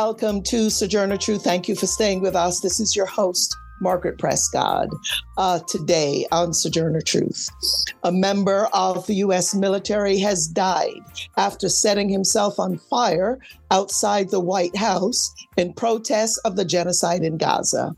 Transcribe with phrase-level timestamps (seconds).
[0.00, 1.42] Welcome to Sojourner Truth.
[1.42, 2.60] Thank you for staying with us.
[2.60, 4.86] This is your host, Margaret Prescott.
[5.36, 7.50] Uh, today on Sojourner Truth,
[8.04, 9.56] a member of the U.S.
[9.56, 11.02] military has died
[11.36, 13.40] after setting himself on fire
[13.72, 17.92] outside the White House in protest of the genocide in Gaza.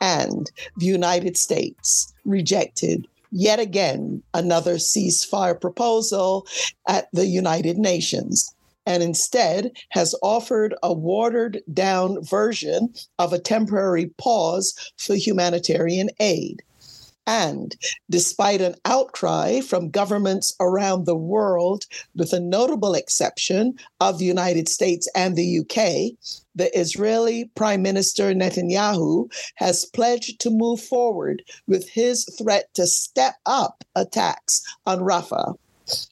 [0.00, 6.44] And the United States rejected yet again another ceasefire proposal
[6.88, 8.52] at the United Nations
[8.86, 16.62] and instead has offered a watered down version of a temporary pause for humanitarian aid.
[17.26, 17.74] And
[18.08, 24.68] despite an outcry from governments around the world, with a notable exception of the United
[24.68, 26.16] States and the UK,
[26.54, 33.34] the Israeli Prime Minister Netanyahu has pledged to move forward with his threat to step
[33.44, 35.56] up attacks on Rafah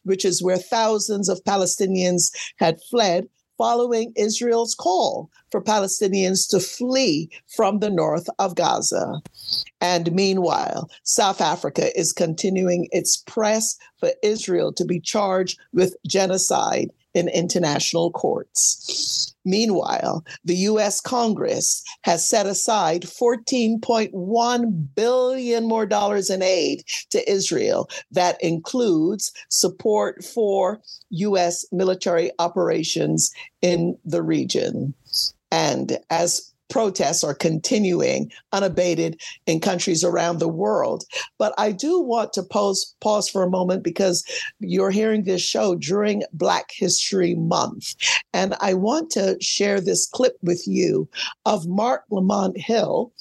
[0.05, 7.30] which is where thousands of Palestinians had fled following Israel's call for Palestinians to flee
[7.56, 9.20] from the north of Gaza.
[9.80, 16.91] And meanwhile, South Africa is continuing its press for Israel to be charged with genocide
[17.14, 19.34] in international courts.
[19.44, 27.88] Meanwhile, the US Congress has set aside 14.1 billion more dollars in aid to Israel
[28.10, 34.94] that includes support for US military operations in the region.
[35.50, 41.04] And as protests are continuing unabated in countries around the world.
[41.38, 44.24] But I do want to pause, pause for a moment because
[44.60, 47.94] you're hearing this show during Black History Month.
[48.32, 51.08] And I want to share this clip with you
[51.44, 53.12] of Mark Lamont Hill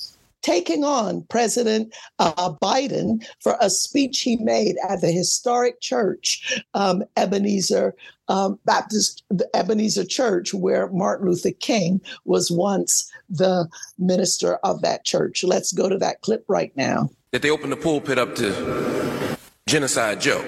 [0.44, 7.04] taking on President uh, Biden for a speech he made at the historic church, um,
[7.18, 7.96] Ebenezer
[8.28, 15.04] um, Baptist, the Ebenezer Church, where Martin Luther King was once the minister of that
[15.04, 15.44] church.
[15.44, 17.10] Let's go to that clip right now.
[17.32, 19.38] That they opened the pulpit up to
[19.68, 20.42] Genocide Joe.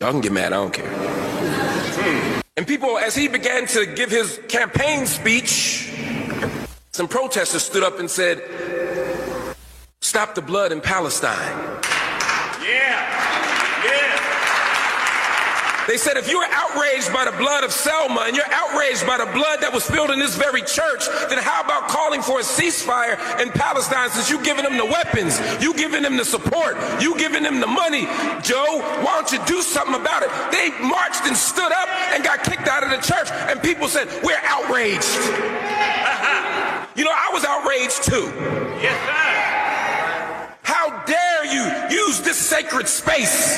[0.00, 2.42] Y'all can get mad, I don't care.
[2.56, 5.92] And people, as he began to give his campaign speech,
[6.98, 8.42] some protesters stood up and said,
[10.00, 11.56] Stop the blood in Palestine.
[12.58, 12.98] Yeah,
[13.86, 14.18] yeah.
[15.86, 19.30] They said, if you're outraged by the blood of Selma and you're outraged by the
[19.30, 23.14] blood that was spilled in this very church, then how about calling for a ceasefire
[23.40, 27.44] in Palestine since you giving them the weapons, you giving them the support, you giving
[27.44, 28.06] them the money?
[28.42, 30.30] Joe, why don't you do something about it?
[30.50, 34.08] They marched and stood up and got kicked out of the church, and people said,
[34.24, 35.14] we're outraged.
[36.98, 38.26] You know, I was outraged too.
[38.82, 40.54] Yes, sir.
[40.64, 43.56] How dare you use this sacred space?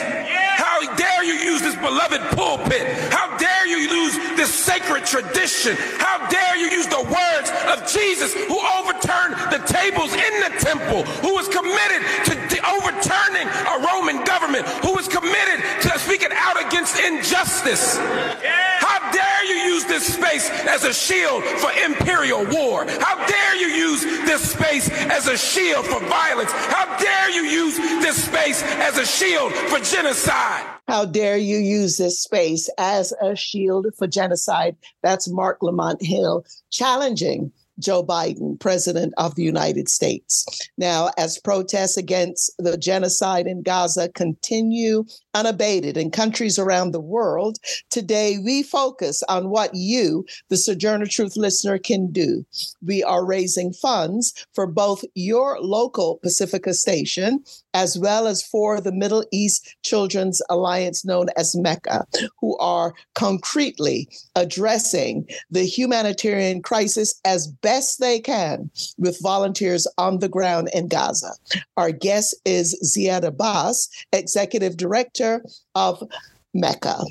[0.80, 2.80] How dare you use this beloved pulpit?
[3.12, 5.76] How dare you use this sacred tradition?
[5.98, 11.02] How dare you use the words of Jesus who overturned the tables in the temple,
[11.20, 16.98] who was committed to overturning a Roman government, who was committed to speaking out against
[16.98, 17.98] injustice?
[17.98, 22.86] How dare you use this space as a shield for imperial war?
[22.88, 26.52] How dare you use this space as a shield for violence?
[28.10, 30.66] This space as a shield for genocide?
[30.88, 34.74] How dare you use this space as a shield for genocide?
[35.00, 40.44] That's Mark Lamont Hill challenging Joe Biden, President of the United States.
[40.76, 45.04] Now, as protests against the genocide in Gaza continue
[45.34, 47.58] unabated in countries around the world,
[47.90, 52.44] today we focus on what you, the Sojourner Truth listener, can do.
[52.84, 58.92] We are raising funds for both your local Pacifica station as well as for the
[58.92, 62.04] Middle East Children's Alliance, known as MECA,
[62.40, 70.28] who are concretely addressing the humanitarian crisis as best they can with volunteers on the
[70.28, 71.30] ground in Gaza.
[71.76, 75.19] Our guest is Ziad Abbas, Executive Director
[75.74, 76.02] of
[76.54, 77.04] MECA.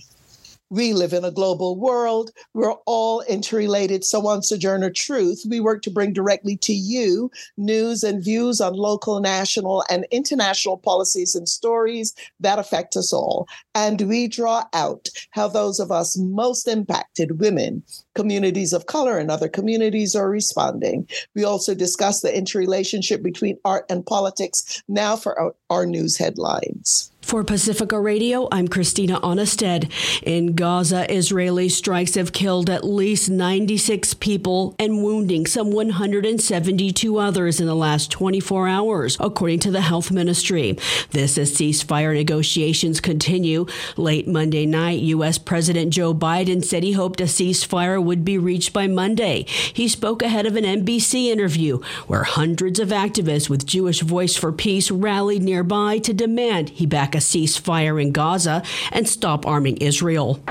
[0.71, 2.29] We live in a global world.
[2.53, 4.03] We're all interrelated.
[4.03, 8.73] So on Sojourner Truth, we work to bring directly to you news and views on
[8.73, 13.47] local, national, and international policies and stories that affect us all.
[13.73, 17.81] And we draw out how those of us most impacted, women,
[18.19, 21.07] communities of color, and other communities are responding.
[21.35, 27.13] We also discuss the interrelationship between art and politics now for our, our news headlines.
[27.21, 29.91] For Pacifica Radio, I'm Christina Aanestad.
[30.23, 37.59] In Gaza, Israeli strikes have killed at least 96 people and wounding some 172 others
[37.59, 40.75] in the last 24 hours, according to the health ministry.
[41.11, 43.67] This as ceasefire negotiations continue.
[43.95, 45.37] Late Monday night, U.S.
[45.37, 49.45] President Joe Biden said he hoped a ceasefire would be reached by Monday.
[49.71, 54.51] He spoke ahead of an NBC interview where hundreds of activists with Jewish Voice for
[54.51, 60.41] Peace rallied nearby to demand he back a ceasefire in Gaza and stop arming Israel.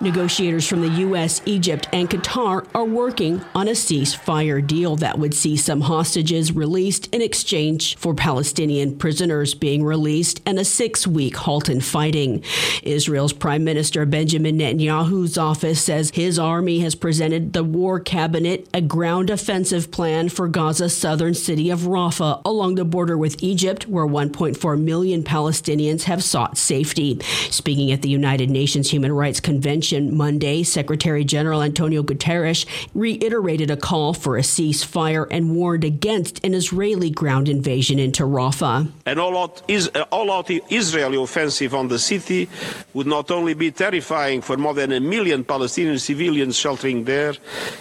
[0.00, 5.34] Negotiators from the U.S., Egypt, and Qatar are working on a ceasefire deal that would
[5.34, 11.34] see some hostages released in exchange for Palestinian prisoners being released and a six week
[11.34, 12.44] halt in fighting.
[12.84, 18.80] Israel's Prime Minister Benjamin Netanyahu's office says his army has presented the war cabinet a
[18.80, 24.06] ground offensive plan for Gaza's southern city of Rafah along the border with Egypt, where
[24.06, 27.18] 1.4 million Palestinians have sought safety.
[27.50, 33.76] Speaking at the United Nations Human Rights Convention, Monday, Secretary General Antonio Guterres reiterated a
[33.76, 38.90] call for a ceasefire and warned against an Israeli ground invasion into Rafah.
[39.06, 42.48] An all-out, uh, all-out Israeli offensive on the city
[42.94, 47.34] would not only be terrifying for more than a million Palestinian civilians sheltering there,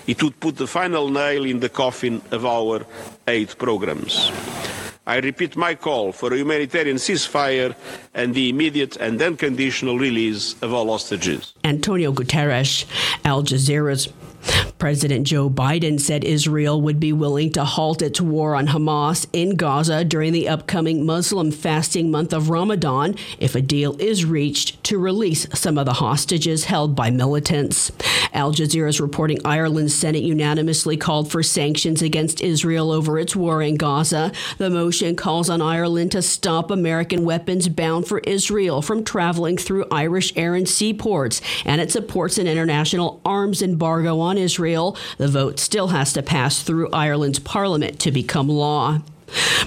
[0.06, 2.86] it would put the final nail in the coffin of our
[3.28, 4.32] aid programs.
[5.08, 7.74] I repeat my call for a humanitarian ceasefire
[8.14, 11.54] and the immediate and unconditional release of all hostages.
[11.64, 12.86] Antonio Guterres,
[13.24, 14.10] Al Jazeera's
[14.78, 19.56] President Joe Biden said Israel would be willing to halt its war on Hamas in
[19.56, 25.00] Gaza during the upcoming Muslim fasting month of Ramadan if a deal is reached to
[25.00, 27.92] release some of the hostages held by militants.
[28.34, 33.62] Al Jazeera is reporting Ireland's Senate unanimously called for sanctions against Israel over its war
[33.62, 34.32] in Gaza.
[34.58, 39.88] The motion calls on Ireland to stop American weapons bound for Israel from traveling through
[39.92, 44.96] Irish air and seaports, and it supports an international arms embargo on Israel.
[45.18, 49.02] The vote still has to pass through Ireland's parliament to become law.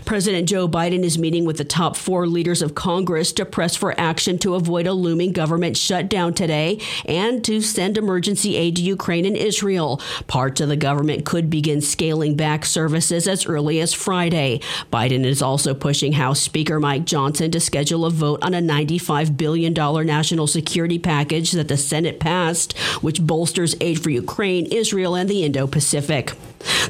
[0.04, 3.98] President Joe Biden is meeting with the top four leaders of Congress to press for
[3.98, 9.24] action to avoid a looming government shutdown today and to send emergency aid to Ukraine
[9.24, 10.00] and Israel.
[10.26, 14.60] Parts of the government could begin scaling back services as early as Friday.
[14.92, 19.36] Biden is also pushing House Speaker Mike Johnson to schedule a vote on a $95
[19.36, 25.28] billion national security package that the Senate passed, which bolsters aid for Ukraine, Israel, and
[25.28, 26.32] the Indo Pacific.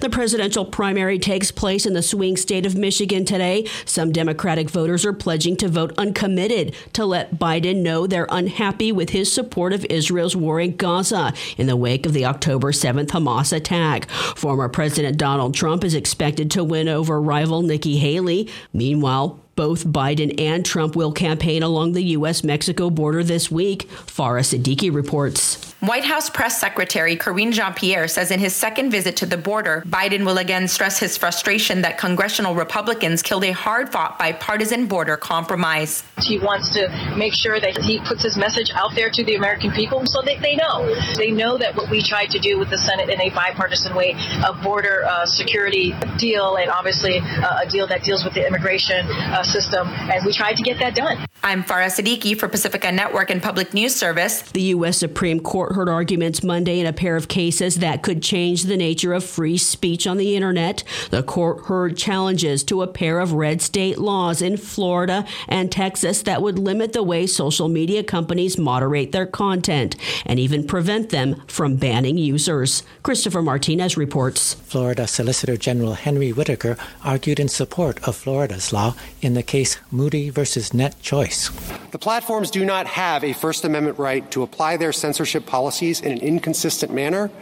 [0.00, 3.67] The presidential primary takes place in the swing state of Michigan today.
[3.85, 9.11] Some Democratic voters are pledging to vote uncommitted to let Biden know they're unhappy with
[9.11, 13.53] his support of Israel's war in Gaza in the wake of the October 7th Hamas
[13.53, 14.11] attack.
[14.11, 18.49] Former President Donald Trump is expected to win over rival Nikki Haley.
[18.73, 22.43] Meanwhile, both Biden and Trump will campaign along the U.S.
[22.43, 25.71] Mexico border this week, Farah Siddiqui reports.
[25.81, 29.83] White House Press Secretary Karine Jean Pierre says in his second visit to the border,
[29.87, 35.17] Biden will again stress his frustration that congressional Republicans killed a hard fought bipartisan border
[35.17, 36.05] compromise.
[36.21, 39.71] He wants to make sure that he puts his message out there to the American
[39.73, 40.95] people so that they know.
[41.17, 44.15] They know that what we tried to do with the Senate in a bipartisan way,
[44.45, 49.06] a border uh, security deal, and obviously uh, a deal that deals with the immigration
[49.06, 51.26] uh, system, and we tried to get that done.
[51.43, 54.43] I'm Farah Siddiqui for Pacifica Network and Public News Service.
[54.43, 54.99] The U.S.
[54.99, 59.13] Supreme Court heard arguments Monday in a pair of cases that could change the nature
[59.13, 60.84] of free speech on the internet.
[61.10, 66.22] The court heard challenges to a pair of red state laws in Florida and Texas
[66.22, 69.96] that would limit the way social media companies moderate their content
[70.27, 72.82] and even prevent them from banning users.
[73.03, 74.55] Christopher Martinez reports.
[74.55, 80.31] Florida Solicitor General Henry Whitaker argued in support of Florida's law in the case Moody
[80.31, 81.80] versus NetChoice.
[81.91, 86.13] The platforms do not have a First Amendment right to apply their censorship policies in
[86.13, 87.32] an inconsistent manner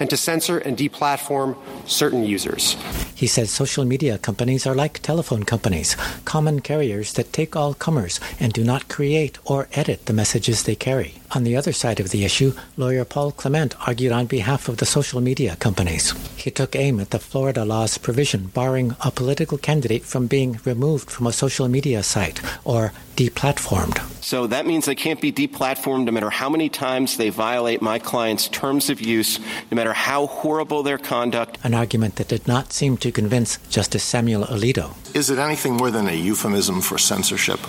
[0.00, 1.56] and to censor and deplatform
[1.86, 2.76] certain users.
[3.14, 5.94] He says social media companies are like telephone companies,
[6.24, 10.74] common carriers that take all comers and do not create or edit the messages they
[10.74, 11.14] carry.
[11.30, 14.86] On the other side of the issue, lawyer Paul Clement argued on behalf of the
[14.86, 16.12] social media companies.
[16.36, 21.08] He took aim at the Florida law's provision barring a political candidate from being removed
[21.08, 23.98] from a social media site or deplatformed.
[24.22, 27.98] So that means they can't be deplatformed no matter how many times they violate my
[27.98, 29.38] client's terms of use,
[29.70, 31.58] no matter how horrible their conduct.
[31.64, 34.94] An argument that did not seem to convince Justice Samuel Alito.
[35.14, 37.60] Is it anything more than a euphemism for censorship?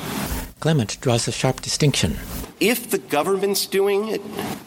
[0.64, 2.16] Clement draws a sharp distinction.
[2.62, 4.22] If the government's doing it,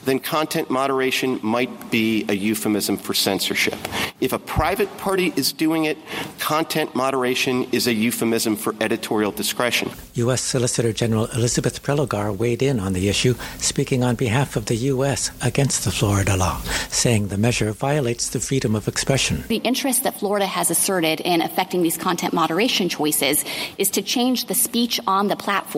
[0.05, 3.79] then content moderation might be a euphemism for censorship.
[4.21, 5.97] If a private party is doing it,
[6.39, 9.91] content moderation is a euphemism for editorial discretion.
[10.15, 10.43] U.S.
[10.43, 15.31] Solicitor General Elizabeth Prelogar weighed in on the issue, speaking on behalf of the U.S.
[15.43, 16.61] against the Florida law,
[16.91, 19.45] saying the measure violates the freedom of expression.
[19.49, 23.45] The interest that Florida has asserted in affecting these content moderation choices
[23.79, 25.37] is to change the speech on the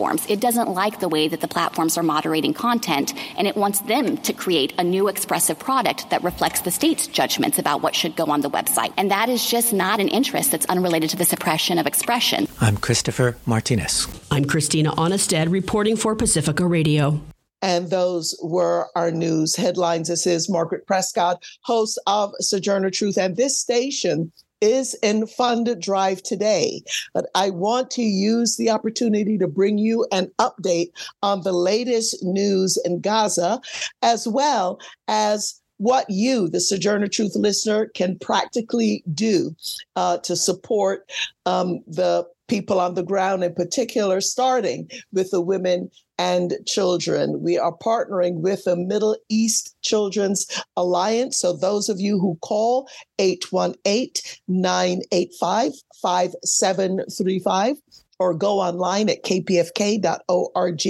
[0.09, 0.31] platforms.
[0.31, 4.17] It doesn't like the way that the platforms are moderating content, and it wants them
[4.17, 8.25] to create a new expressive product that reflects the state's judgments about what should go
[8.25, 8.93] on the website.
[8.97, 12.47] And that is just not an interest that's unrelated to the suppression of expression.
[12.59, 14.07] I'm Christopher Martinez.
[14.31, 17.21] I'm Christina Aanestad reporting for Pacifica Radio.
[17.61, 20.07] And those were our news headlines.
[20.07, 23.17] This is Margaret Prescott, host of Sojourner Truth.
[23.17, 26.81] And this station is in fund drive today.
[27.13, 30.91] But I want to use the opportunity to bring you an update
[31.23, 33.61] on the latest news in Gaza,
[34.01, 39.55] as well as what you, the Sojourner Truth listener, can practically do
[39.95, 41.09] uh, to support
[41.45, 45.89] um, the people on the ground, in particular, starting with the women
[46.19, 47.41] and children.
[47.41, 50.45] We are partnering with the Middle East Children's
[50.75, 51.39] Alliance.
[51.39, 57.77] So, those of you who call 818 985 5735
[58.19, 60.81] or go online at kpfk.org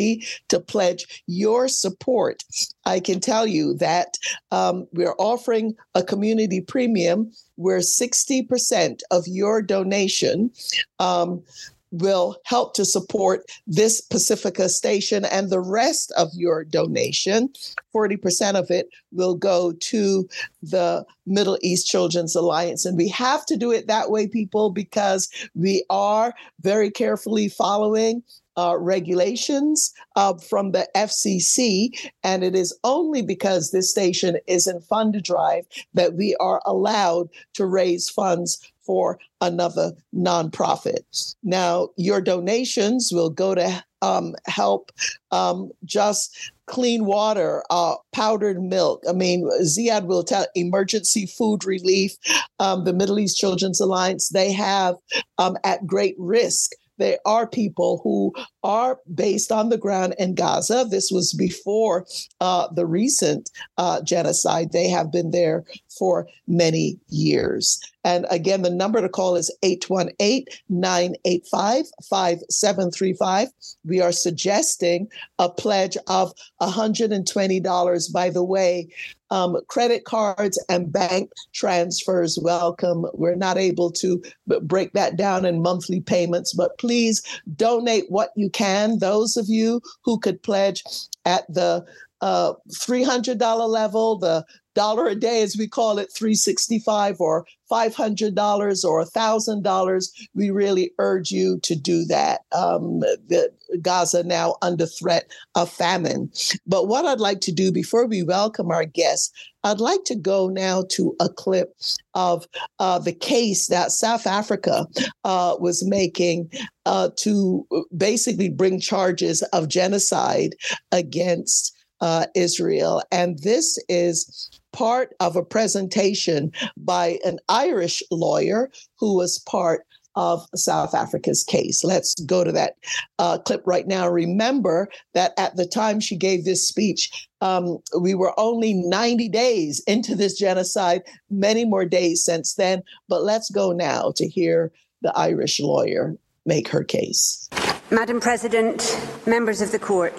[0.49, 2.43] to pledge your support.
[2.85, 4.17] I can tell you that
[4.51, 10.51] um, we're offering a community premium where 60% of your donation
[10.97, 11.43] um,
[11.91, 17.49] will help to support this Pacifica station and the rest of your donation.
[17.95, 20.27] 40% of it will go to
[20.61, 22.85] the Middle East Children's Alliance.
[22.85, 28.23] And we have to do it that way, people, because we are very carefully following
[28.57, 31.91] uh, regulations uh, from the FCC.
[32.23, 37.29] And it is only because this station is in Fund Drive that we are allowed
[37.53, 41.35] to raise funds for another nonprofit.
[41.43, 44.91] Now, your donations will go to um, help
[45.29, 49.03] um, just clean water, uh, powdered milk.
[49.07, 52.15] I mean, Ziad will tell emergency food relief.
[52.59, 54.95] Um, the Middle East Children's Alliance, they have
[55.37, 60.85] um, at great risk there are people who are based on the ground in Gaza.
[60.89, 62.05] This was before
[62.41, 64.71] uh, the recent uh, genocide.
[64.71, 65.63] They have been there
[65.97, 67.79] for many years.
[68.03, 73.49] And again, the number to call is 818 985 5735.
[73.85, 78.13] We are suggesting a pledge of $120.
[78.13, 78.87] By the way,
[79.31, 83.05] um, credit cards and bank transfers welcome.
[83.13, 84.21] We're not able to
[84.61, 87.21] break that down in monthly payments, but please
[87.55, 88.99] donate what you can.
[88.99, 90.83] Those of you who could pledge
[91.25, 91.85] at the
[92.21, 94.45] uh, $300 level, the
[94.75, 101.31] dollar a day, as we call it, 365 or $500 or $1,000, we really urge
[101.31, 102.41] you to do that.
[102.51, 106.31] Um, the, Gaza now under threat of famine.
[106.65, 109.31] But what I'd like to do before we welcome our guests,
[109.63, 111.75] I'd like to go now to a clip
[112.13, 112.47] of
[112.79, 114.87] uh, the case that South Africa
[115.23, 116.49] uh, was making
[116.85, 120.55] uh, to basically bring charges of genocide
[120.91, 123.03] against uh, Israel.
[123.11, 129.85] And this is part of a presentation by an Irish lawyer who was part
[130.15, 131.83] of South Africa's case.
[131.83, 132.75] Let's go to that
[133.19, 134.09] uh, clip right now.
[134.09, 139.81] Remember that at the time she gave this speech, um, we were only 90 days
[139.87, 142.81] into this genocide, many more days since then.
[143.07, 144.71] But let's go now to hear
[145.01, 147.47] the Irish lawyer make her case.
[147.91, 150.17] Madam President, members of the court,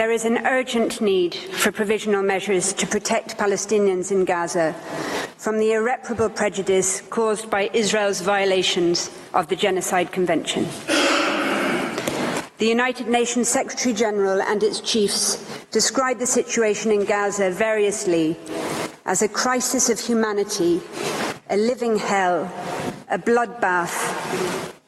[0.00, 4.72] there is an urgent need for provisional measures to protect Palestinians in Gaza
[5.36, 10.66] from the irreparable prejudice caused by Israel's violations of the Genocide Convention.
[12.56, 15.36] The United Nations Secretary General and its chiefs
[15.70, 18.38] described the situation in Gaza variously
[19.04, 20.80] as a crisis of humanity,
[21.50, 22.50] a living hell,
[23.10, 23.92] a bloodbath,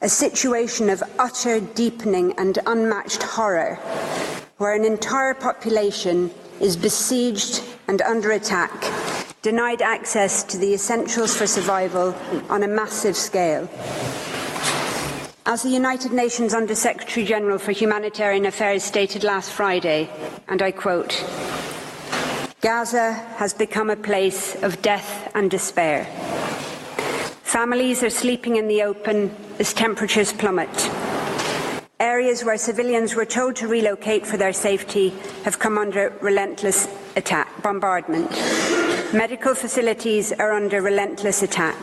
[0.01, 3.77] a situation of utter deepening and unmatched horror
[4.57, 8.71] where an entire population is besieged and under attack,
[9.41, 12.15] denied access to the essentials for survival
[12.49, 13.69] on a massive scale.
[15.45, 20.09] As the United Nations Under Secretary General for Humanitarian Affairs stated last Friday,
[20.47, 21.25] and I quote,
[22.61, 26.05] Gaza has become a place of death and despair.
[27.43, 30.69] Families are sleeping in the open as temperatures plummet.
[31.99, 35.09] Areas where civilians were told to relocate for their safety
[35.43, 38.31] have come under relentless attack, bombardment.
[39.13, 41.77] Medical facilities are under relentless attack.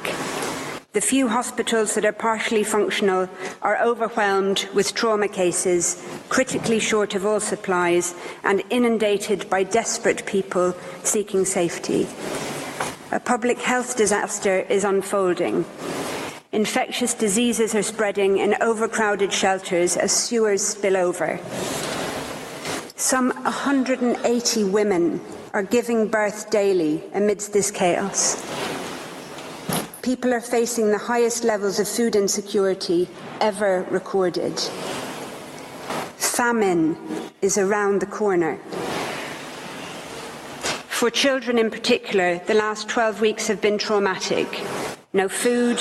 [0.92, 3.28] The few hospitals that are partially functional
[3.62, 8.12] are overwhelmed with trauma cases, critically short of all supplies,
[8.42, 10.74] and inundated by desperate people
[11.04, 12.08] seeking safety.
[13.12, 15.64] A public health disaster is unfolding.
[16.52, 21.38] Infectious diseases are spreading in overcrowded shelters as sewers spill over.
[22.96, 25.20] Some 180 women
[25.54, 28.44] are giving birth daily amidst this chaos.
[30.02, 33.08] People are facing the highest levels of food insecurity
[33.40, 34.58] ever recorded.
[36.16, 36.96] Famine
[37.42, 38.56] is around the corner.
[40.88, 44.48] For children in particular, the last 12 weeks have been traumatic.
[45.12, 45.80] No food,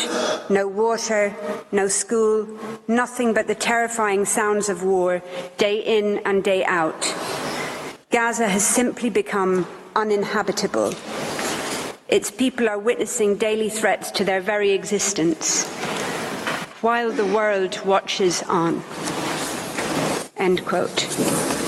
[0.50, 1.36] no water,
[1.72, 2.48] no school,
[2.88, 5.22] nothing but the terrifying sounds of war,
[5.58, 7.14] day in and day out.
[8.10, 10.96] Gaza has simply become uninhabitable.
[12.08, 15.68] Its people are witnessing daily threats to their very existence,
[16.82, 18.82] while the world watches on.
[20.38, 21.59] End quote.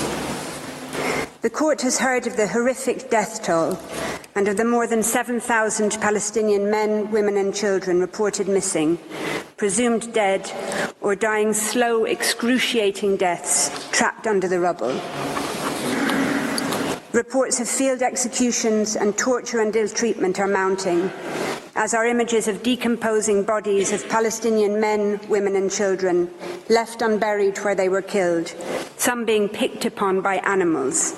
[1.42, 3.76] The court has heard of the horrific death toll
[4.36, 8.96] and of the more than 7,000 Palestinian men, women, and children reported missing,
[9.56, 10.48] presumed dead,
[11.00, 14.92] or dying slow, excruciating deaths trapped under the rubble.
[17.12, 21.10] Reports of field executions and torture and ill treatment are mounting,
[21.74, 26.30] as are images of decomposing bodies of Palestinian men, women, and children
[26.68, 28.48] left unburied where they were killed,
[28.96, 31.14] some being picked upon by animals.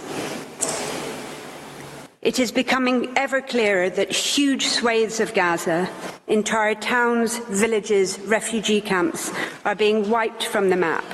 [2.23, 5.91] It is becoming ever clearer that huge swathes of Gaza,
[6.27, 9.31] entire towns, villages, refugee camps,
[9.65, 11.05] are being wiped from the map.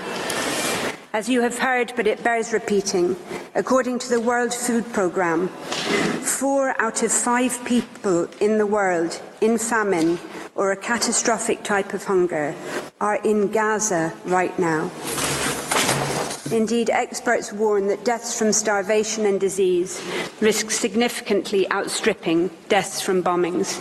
[1.12, 3.16] As you have heard, but it bears repeating,
[3.56, 9.58] according to the World Food Programme, four out of five people in the world in
[9.58, 10.20] famine
[10.54, 12.54] or a catastrophic type of hunger
[13.00, 14.88] are in Gaza right now.
[16.52, 20.00] Indeed, experts warn that deaths from starvation and disease
[20.40, 23.80] risk significantly outstripping deaths from bombings.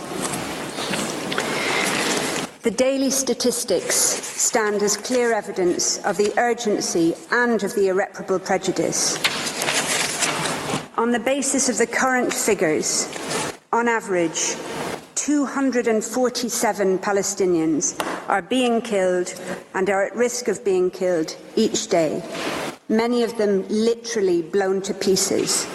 [2.61, 9.15] The daily statistics stand as clear evidence of the urgency and of the irreparable prejudice.
[10.97, 13.07] On the basis of the current figures,
[13.71, 14.57] on average,
[15.15, 17.95] 247 Palestinians
[18.27, 19.33] are being killed
[19.73, 22.21] and are at risk of being killed each day,
[22.89, 25.65] many of them literally blown to pieces.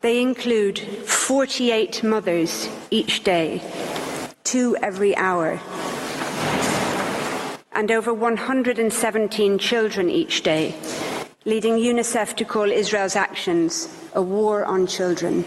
[0.00, 3.60] They include 48 mothers each day
[4.48, 5.60] two every hour,
[7.72, 10.74] and over 117 children each day,
[11.44, 15.44] leading UNICEF to call Israel's actions a war on children.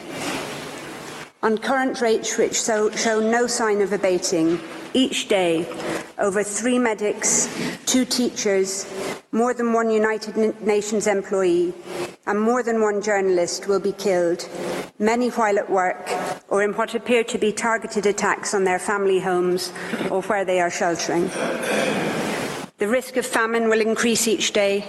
[1.42, 4.60] On current rates which show no sign of abating,
[4.94, 5.68] each day,
[6.20, 7.50] over three medics,
[7.88, 8.86] two teachers,
[9.32, 11.74] more than one United Nations employee,
[12.28, 14.48] and more than one journalist will be killed,
[15.00, 16.08] many while at work
[16.52, 19.72] or in what appear to be targeted attacks on their family homes
[20.12, 21.30] or where they are sheltering.
[22.78, 24.86] The risk of famine will increase each day.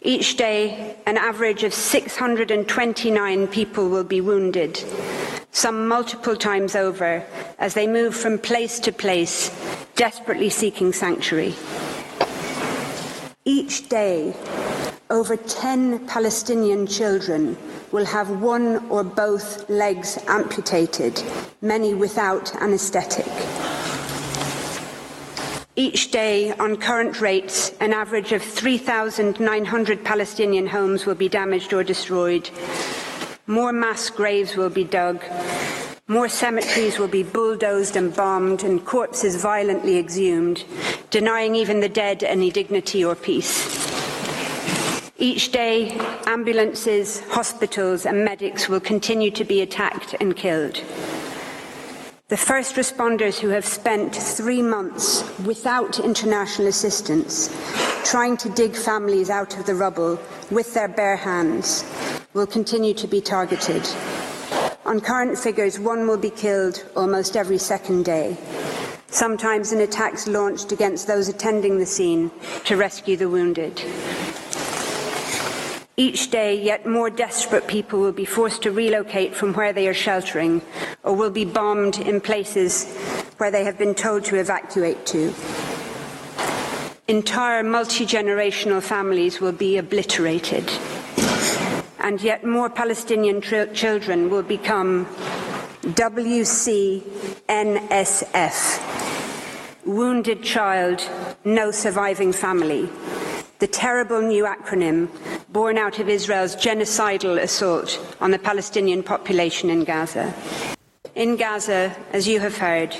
[0.00, 4.82] Each day, an average of 629 people will be wounded,
[5.50, 7.24] some multiple times over,
[7.58, 9.50] as they move from place to place,
[9.96, 11.54] desperately seeking sanctuary.
[13.44, 14.34] Each day,
[15.10, 17.58] over 10 Palestinian children
[17.92, 21.22] will have one or both legs amputated,
[21.60, 23.26] many without anaesthetic.
[25.76, 31.82] Each day, on current rates, an average of 3,900 Palestinian homes will be damaged or
[31.82, 32.50] destroyed.
[33.46, 35.22] More mass graves will be dug.
[36.06, 40.64] More cemeteries will be bulldozed and bombed and corpses violently exhumed,
[41.10, 43.89] denying even the dead any dignity or peace.
[45.22, 45.90] Each day,
[46.24, 50.82] ambulances, hospitals, and medics will continue to be attacked and killed.
[52.28, 57.54] The first responders who have spent three months without international assistance
[58.02, 60.18] trying to dig families out of the rubble
[60.50, 61.84] with their bare hands
[62.32, 63.86] will continue to be targeted.
[64.86, 68.38] On current figures, one will be killed almost every second day,
[69.08, 72.30] sometimes in attacks launched against those attending the scene
[72.64, 73.82] to rescue the wounded.
[76.00, 79.92] Each day, yet more desperate people will be forced to relocate from where they are
[79.92, 80.62] sheltering
[81.02, 82.86] or will be bombed in places
[83.36, 85.34] where they have been told to evacuate to.
[87.06, 90.72] Entire multi generational families will be obliterated.
[91.98, 95.04] and yet more Palestinian children will become
[95.82, 97.04] WCNSF
[99.84, 101.06] Wounded Child,
[101.44, 102.88] No Surviving Family.
[103.58, 105.10] The terrible new acronym
[105.52, 110.32] born out of Israel's genocidal assault on the Palestinian population in Gaza.
[111.16, 112.94] In Gaza, as you have heard,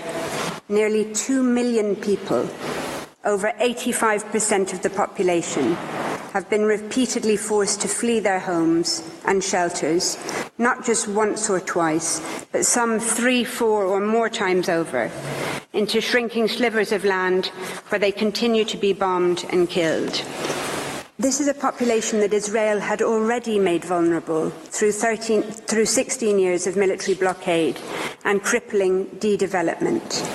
[0.69, 2.49] nearly 2 million people,
[3.25, 5.75] over 85% of the population,
[6.33, 10.19] have been repeatedly forced to flee their homes and shelters,
[10.59, 15.11] not just once or twice, but some three, four, or more times over,
[15.73, 17.47] into shrinking slivers of land
[17.89, 20.23] where they continue to be bombed and killed.
[21.21, 26.67] This is a population that Israel had already made vulnerable through, 13, through 16 years
[26.67, 27.79] of military blockade
[28.25, 30.27] and crippling de-development.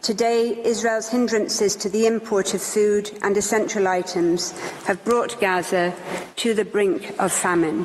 [0.00, 5.94] Today, Israel's hindrances to the import of food and essential items have brought Gaza
[6.36, 7.84] to the brink of famine,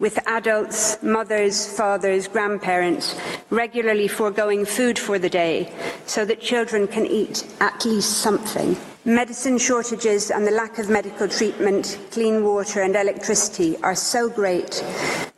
[0.00, 3.14] with adults, mothers, fathers, grandparents
[3.50, 5.72] regularly foregoing food for the day
[6.06, 8.76] so that children can eat at least something.
[9.06, 14.84] Medicine shortages and the lack of medical treatment, clean water, and electricity are so great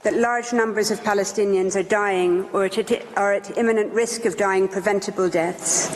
[0.05, 2.71] that large numbers of Palestinians are dying or
[3.19, 5.95] are at imminent risk of dying preventable deaths.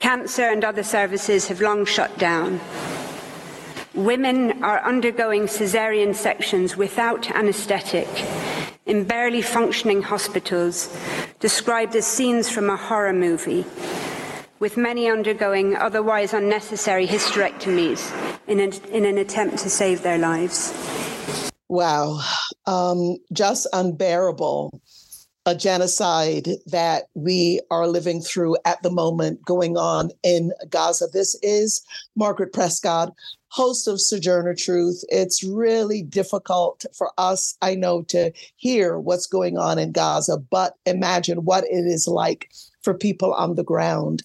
[0.00, 2.58] Cancer and other services have long shut down.
[3.94, 8.08] Women are undergoing caesarean sections without anaesthetic
[8.84, 10.92] in barely functioning hospitals,
[11.38, 13.64] described as scenes from a horror movie
[14.60, 18.12] with many undergoing otherwise unnecessary hysterectomies
[18.46, 20.72] in an, in an attempt to save their lives.
[21.68, 22.20] Wow,
[22.66, 24.80] um, just unbearable.
[25.46, 31.06] A genocide that we are living through at the moment going on in Gaza.
[31.10, 31.82] This is
[32.14, 33.14] Margaret Prescott,
[33.48, 35.04] host of Sojourner Truth.
[35.08, 40.74] It's really difficult for us, I know, to hear what's going on in Gaza, but
[40.84, 42.50] imagine what it is like
[42.88, 44.22] for people on the ground.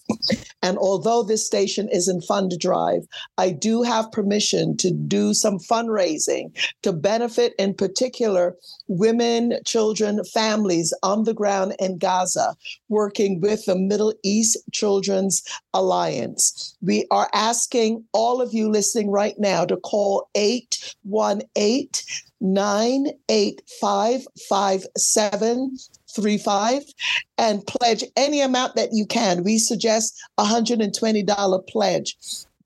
[0.62, 3.06] And although this station is in Fund Drive,
[3.38, 8.56] I do have permission to do some fundraising to benefit, in particular,
[8.88, 12.56] women, children, families on the ground in Gaza,
[12.88, 16.78] working with the Middle East Children's Alliance.
[16.82, 21.90] We are asking all of you listening right now to call 818
[22.40, 24.26] 985
[26.16, 26.84] 5735
[27.38, 29.44] and pledge any amount that you can.
[29.44, 32.18] We suggest a $120 pledge.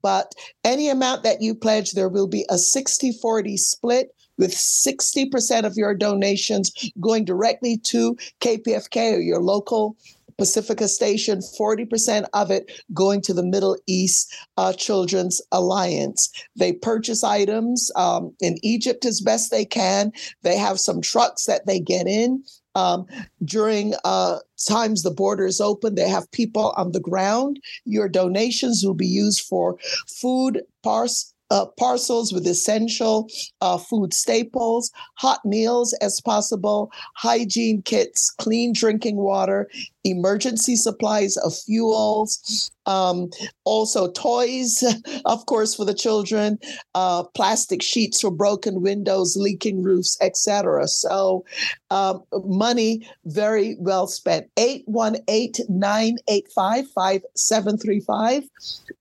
[0.01, 0.33] But
[0.63, 5.75] any amount that you pledge, there will be a 60 40 split with 60% of
[5.75, 9.97] your donations going directly to KPFK or your local
[10.37, 16.31] Pacifica Station, 40% of it going to the Middle East uh, Children's Alliance.
[16.55, 20.11] They purchase items um, in Egypt as best they can.
[20.43, 22.43] They have some trucks that they get in.
[22.77, 23.07] Um,
[23.43, 24.37] during uh,
[24.67, 27.59] times the border is open, they have people on the ground.
[27.85, 33.27] Your donations will be used for food, parts, uh, parcels with essential
[33.61, 39.69] uh, food staples, hot meals as possible, hygiene kits, clean drinking water,
[40.03, 43.29] emergency supplies of fuels, um,
[43.65, 44.83] also toys,
[45.25, 46.57] of course, for the children,
[46.95, 50.87] uh, plastic sheets for broken windows, leaking roofs, etc.
[50.87, 51.45] So,
[51.91, 54.49] um, money very well spent.
[54.57, 58.43] 818 985 5735.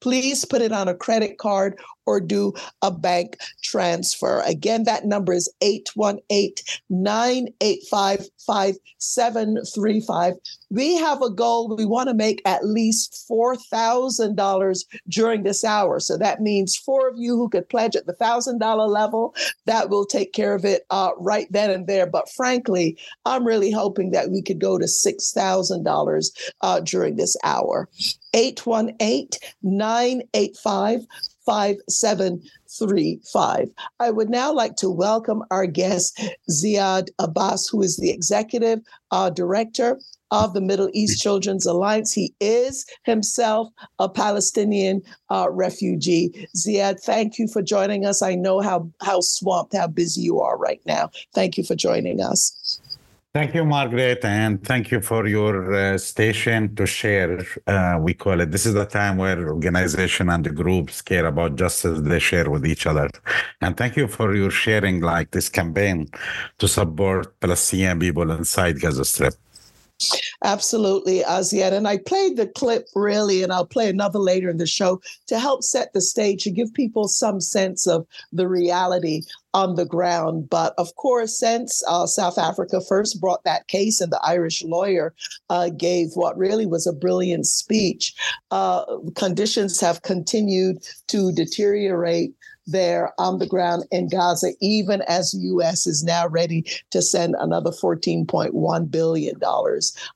[0.01, 4.41] Please put it on a credit card or do a bank transfer.
[4.47, 6.55] Again, that number is 818
[6.89, 10.35] 985 5735.
[10.71, 11.77] We have a goal.
[11.77, 16.01] We want to make at least $4,000 during this hour.
[16.01, 19.35] So that means four of you who could pledge at the $1,000 level,
[19.67, 22.07] that will take care of it uh, right then and there.
[22.07, 26.27] But frankly, I'm really hoping that we could go to $6,000
[26.63, 27.89] uh, during this hour.
[28.35, 29.29] 818
[29.63, 31.07] 985
[31.47, 33.71] 5735.
[34.01, 38.81] I would now like to welcome our guest, Ziad Abbas, who is the executive
[39.13, 42.13] uh, director of the Middle East Children's Alliance.
[42.13, 46.49] He is himself a Palestinian uh, refugee.
[46.57, 48.23] Ziad, thank you for joining us.
[48.23, 51.11] I know how, how swamped, how busy you are right now.
[51.35, 52.81] Thank you for joining us.
[53.37, 57.45] Thank you, Margaret, and thank you for your uh, station to share.
[57.67, 58.51] Uh, we call it.
[58.51, 62.01] This is the time where organization and the groups care about justice.
[62.01, 63.11] They share with each other,
[63.61, 66.09] and thank you for your sharing, like this campaign
[66.57, 69.35] to support Palestinian people inside Gaza Strip.
[70.45, 71.73] Absolutely, Aziad.
[71.73, 75.39] And I played the clip really, and I'll play another later in the show to
[75.39, 79.23] help set the stage to give people some sense of the reality
[79.55, 80.51] on the ground.
[80.51, 85.15] But of course, since uh, South Africa first brought that case and the Irish lawyer
[85.49, 88.15] uh, gave what really was a brilliant speech,
[88.51, 92.35] uh, conditions have continued to deteriorate
[92.67, 95.87] there on the ground in Gaza, even as the U.S.
[95.87, 99.41] is now ready to send another $14.1 billion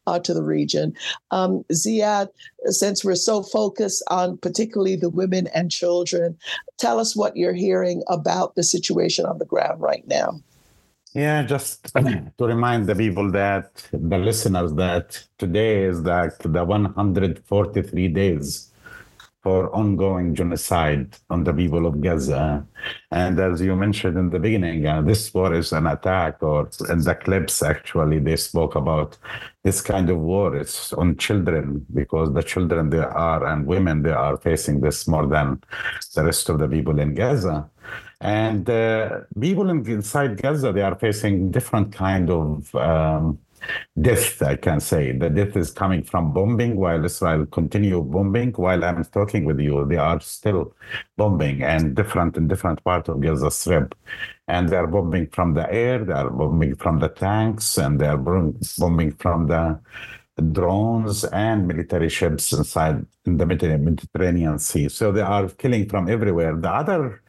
[0.06, 0.94] uh, to the region.
[1.30, 2.28] Um, Ziad,
[2.66, 6.36] since we're so focused on particularly the women and children,
[6.78, 10.40] tell us what you're hearing about the situation on the ground right now.
[11.12, 18.08] Yeah, just to remind the people that the listeners that today is like the 143
[18.08, 18.69] days
[19.42, 22.66] for ongoing genocide on the people of Gaza.
[23.10, 27.02] And as you mentioned in the beginning, uh, this war is an attack, or in
[27.02, 29.16] the clips, actually, they spoke about
[29.64, 30.54] this kind of war.
[30.56, 35.26] It's on children because the children they are and women they are facing this more
[35.26, 35.62] than
[36.14, 37.68] the rest of the people in Gaza.
[38.20, 43.38] And uh, people inside Gaza, they are facing different kind of um,
[44.00, 45.12] death, I can say.
[45.12, 48.52] The death is coming from bombing while Israel continue bombing.
[48.52, 50.74] While I'm talking with you, they are still
[51.16, 53.94] bombing and different in different parts of Gaza Strip.
[54.48, 58.06] And they are bombing from the air, they are bombing from the tanks, and they
[58.06, 59.80] are bombing from the
[60.52, 64.88] drones and military ships inside in the Mediterranean Sea.
[64.88, 66.56] So they are killing from everywhere.
[66.56, 67.22] The other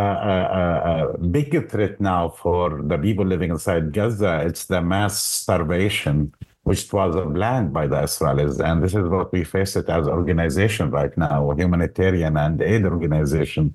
[0.00, 4.42] a, a, big threat now for the people living inside Gaza.
[4.46, 8.60] It's the mass starvation, which was planned by the Israelis.
[8.60, 13.74] And this is what we face it as organization right now, humanitarian and aid organization.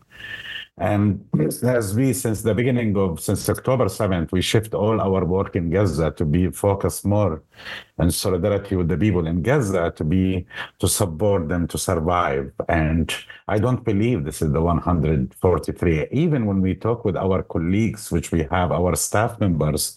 [0.77, 1.25] And
[1.63, 5.69] as we, since the beginning of, since October 7th, we shift all our work in
[5.69, 7.43] Gaza to be focused more
[7.99, 10.45] in solidarity with the people in Gaza to be,
[10.79, 12.51] to support them to survive.
[12.69, 13.13] And
[13.47, 16.07] I don't believe this is the 143.
[16.11, 19.95] Even when we talk with our colleagues, which we have our staff members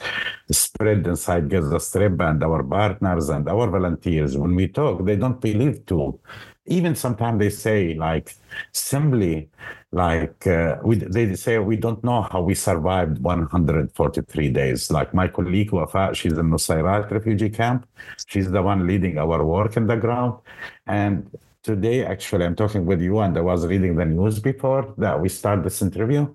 [0.50, 5.40] spread inside Gaza Strip and our partners and our volunteers, when we talk, they don't
[5.40, 6.18] believe too
[6.66, 8.34] even sometimes they say like
[8.72, 9.48] simply
[9.92, 14.90] like uh, we, they say we don't know how we survived 143 days.
[14.90, 17.86] Like my colleague wafa she's in the Nuseirat refugee camp.
[18.26, 20.40] She's the one leading our work in the ground.
[20.86, 21.30] And
[21.64, 25.28] today actually i'm talking with you and i was reading the news before that we
[25.28, 26.26] start this interview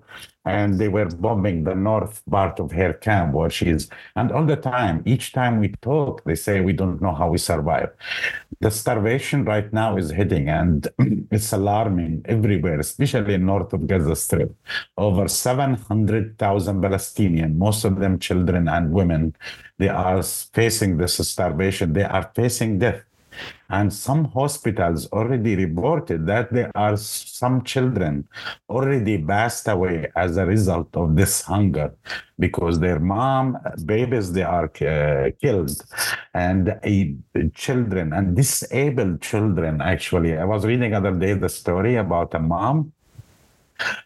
[0.44, 3.88] and they were bombing the north part of her camp where she is.
[4.16, 7.38] And all the time each time we talk they say we don't know how we
[7.38, 7.90] survive.
[8.60, 10.88] The starvation right now is hitting and
[11.30, 14.54] it's alarming everywhere especially north of gaza strip.
[14.96, 19.36] Over 700000 palestinians most of them children and women
[19.78, 21.94] they are facing this starvation.
[21.94, 23.02] They are facing death
[23.70, 28.28] and some hospitals already reported that there are some children
[28.68, 31.94] already passed away as a result of this hunger
[32.38, 35.70] because their mom, babies, they are uh, killed.
[36.34, 36.74] And
[37.54, 40.36] children and disabled children, actually.
[40.36, 42.92] I was reading other day the story about a mom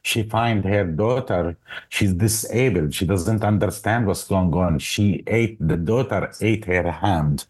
[0.03, 1.57] she find her daughter
[1.89, 7.47] she's disabled she doesn't understand what's going on she ate the daughter ate her hand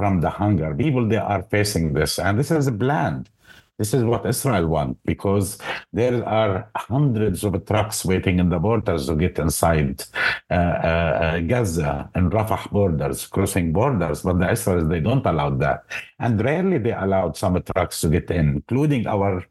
[0.00, 0.74] from the hunger.
[0.74, 3.28] People, they are facing this, and this is planned.
[3.80, 5.56] This is what Israel wants because
[5.90, 10.04] there are hundreds of trucks waiting in the borders to get inside
[10.50, 14.20] uh, uh, Gaza and Rafah borders, crossing borders.
[14.20, 15.86] But the Israelis, they don't allow that.
[16.18, 19.46] And rarely they allowed some trucks to get in, including our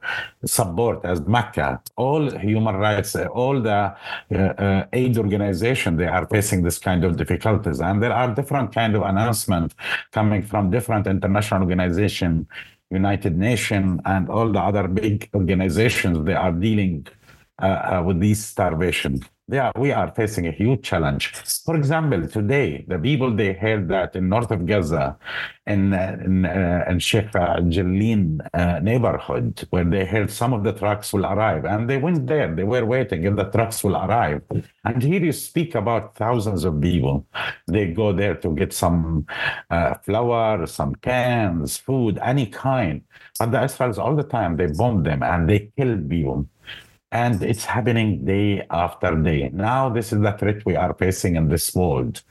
[0.46, 1.82] support as MECA.
[1.96, 3.96] All human rights, all the
[4.32, 7.82] uh, uh, aid organization, they are facing this kind of difficulties.
[7.82, 9.74] And there are different kind of announcements
[10.12, 12.46] coming from different international organizations
[12.91, 17.08] United Nations, and all the other big organizations, they are dealing
[17.62, 21.33] uh, uh, with this starvation yeah, we are facing a huge challenge.
[21.65, 25.17] For example, today, the people they heard that in north of Gaza,
[25.65, 31.12] in in, uh, in Sheikh Ijlin uh, neighborhood, where they heard some of the trucks
[31.13, 32.53] will arrive, and they went there.
[32.53, 34.41] They were waiting, and the trucks will arrive.
[34.85, 37.25] And here you speak about thousands of people.
[37.67, 39.25] They go there to get some
[39.69, 43.01] uh, flour, some cans, food, any kind.
[43.39, 46.47] But the Israelis all the time they bomb them and they kill people
[47.12, 49.50] and it's happening day after day.
[49.52, 52.22] Now, this is the threat we are facing in this world,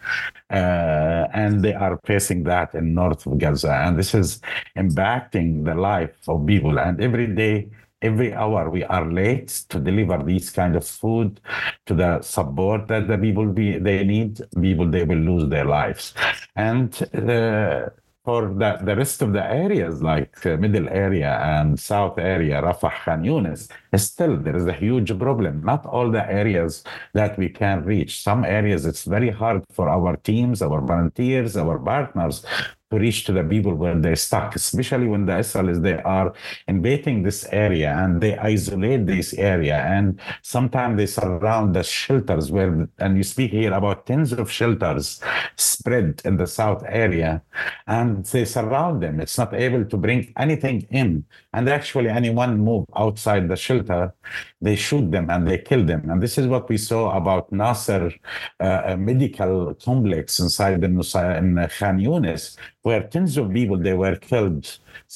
[0.51, 4.41] uh, and they are facing that in north of Gaza, and this is
[4.77, 6.79] impacting the life of people.
[6.79, 7.69] And every day,
[8.03, 11.41] every hour, we are late to deliver these kind of food
[11.87, 14.41] to the support that the people be, they need.
[14.61, 16.15] People they will lose their lives,
[16.55, 16.91] and.
[17.15, 17.89] Uh,
[18.29, 22.93] for the, the rest of the areas like uh, middle area and south area, Rafah,
[23.03, 25.63] Khan Yunis, still there is a huge problem.
[25.63, 28.23] Not all the areas that we can reach.
[28.23, 32.45] Some areas it's very hard for our teams, our volunteers, our partners
[32.91, 36.33] to reach to the people where they're stuck, especially when the Israelis they are
[36.67, 42.89] invading this area and they isolate this area and sometimes they surround the shelters where
[42.99, 45.21] and you speak here about tens of shelters
[45.57, 47.43] spread in the south area
[47.87, 49.21] and they surround them.
[49.21, 51.25] It's not able to bring anything in.
[51.53, 54.15] And actually anyone move outside the shelter,
[54.61, 56.11] they shoot them and they kill them.
[56.11, 58.13] And this is what we saw about Nasser
[58.61, 62.57] uh, medical complex inside the in Khan Yunis
[62.89, 64.65] where tens of people they were killed,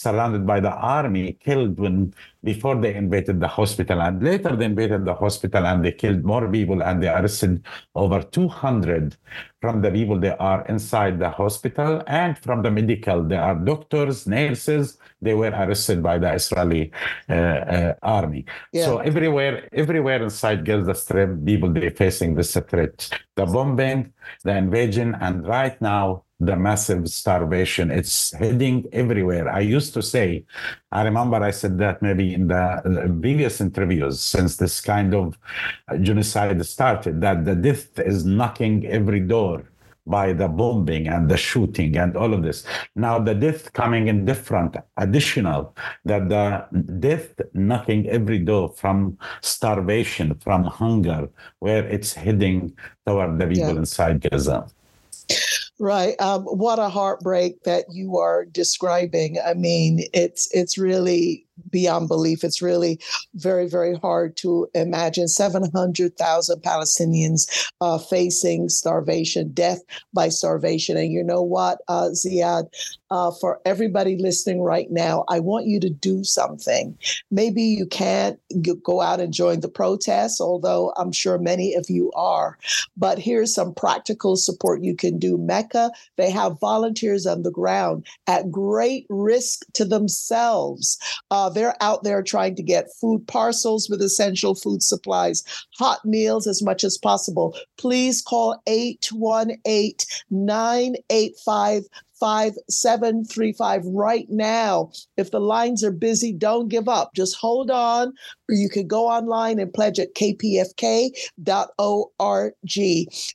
[0.04, 2.12] surrounded by the army, killed when
[2.44, 6.46] before they invaded the hospital, and later they invaded the hospital and they killed more
[6.56, 9.16] people and they arrested over 200
[9.62, 13.18] from the people they are inside the hospital and from the medical.
[13.32, 14.98] There are doctors, nurses.
[15.26, 16.90] They were arrested by the Israeli
[17.30, 18.44] uh, uh, army.
[18.72, 18.86] Yeah.
[18.86, 22.96] So everywhere, everywhere inside Gaza Strip, people they're facing this threat:
[23.38, 24.12] the bombing,
[24.44, 27.90] the invasion, and right now the massive starvation.
[27.90, 29.48] It's heading everywhere.
[29.48, 30.44] I used to say,
[30.90, 35.38] I remember I said that maybe in the uh, previous interviews since this kind of
[35.88, 39.64] uh, genocide started, that the death is knocking every door
[40.04, 42.64] by the bombing and the shooting and all of this.
[42.96, 46.66] Now the death coming in different, additional, that the
[46.98, 52.74] death knocking every door from starvation, from hunger, where it's heading
[53.06, 53.82] toward the people yeah.
[53.82, 54.66] inside Gaza.
[55.80, 56.20] Right.
[56.20, 59.38] Um, what a heartbreak that you are describing.
[59.44, 62.44] I mean, it's it's really beyond belief.
[62.44, 62.98] It's really
[63.34, 69.80] very, very hard to imagine 700,000 Palestinians uh, facing starvation, death
[70.12, 70.96] by starvation.
[70.96, 72.68] And you know what, uh, Zeiad,
[73.10, 76.96] uh, for everybody listening right now, I want you to do something.
[77.30, 78.40] Maybe you can't
[78.82, 82.58] go out and join the protests, although I'm sure many of you are.
[82.96, 85.36] But here's some practical support you can do.
[85.36, 90.98] MECA, they have volunteers on the ground at great risk to themselves.
[91.30, 95.42] Uh, Uh, they're out there trying to get food parcels with essential food supplies,
[95.76, 97.56] hot meals as much as possible.
[97.78, 101.82] Please call 818 985
[102.22, 104.92] 5735 right now.
[105.16, 107.14] If the lines are busy, don't give up.
[107.16, 108.12] Just hold on,
[108.48, 111.24] or you can go online and pledge at kpfk.org.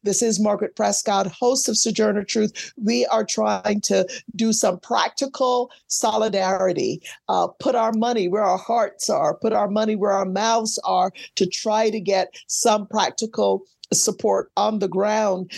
[0.04, 2.74] This is Margaret Prescott, host of Sojourner Truth.
[2.78, 9.10] We are trying to do some practical solidarity, uh, put our money where our hearts
[9.10, 14.52] are, put our money where our mouths are to try to get some practical support
[14.58, 15.52] on the ground.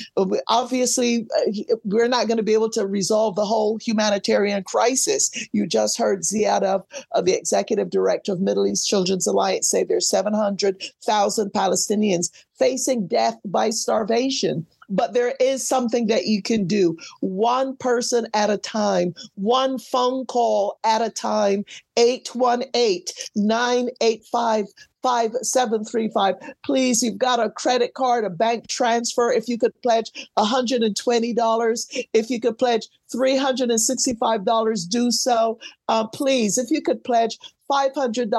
[0.47, 5.29] Obviously, uh, we're not going to be able to resolve the whole humanitarian crisis.
[5.51, 6.85] You just heard Ziad of,
[7.23, 13.69] the executive director of Middle East Children's Alliance say there's 700,000 Palestinians facing death by
[13.69, 14.65] starvation.
[14.89, 20.25] But there is something that you can do one person at a time, one phone
[20.25, 21.65] call at a time,
[21.97, 24.65] 818 985
[25.01, 26.35] 5735.
[26.65, 29.31] Please, you've got a credit card, a bank transfer.
[29.31, 35.59] If you could pledge $120, if you could pledge $365, do so.
[35.87, 37.37] Uh, please, if you could pledge
[37.69, 38.29] $500,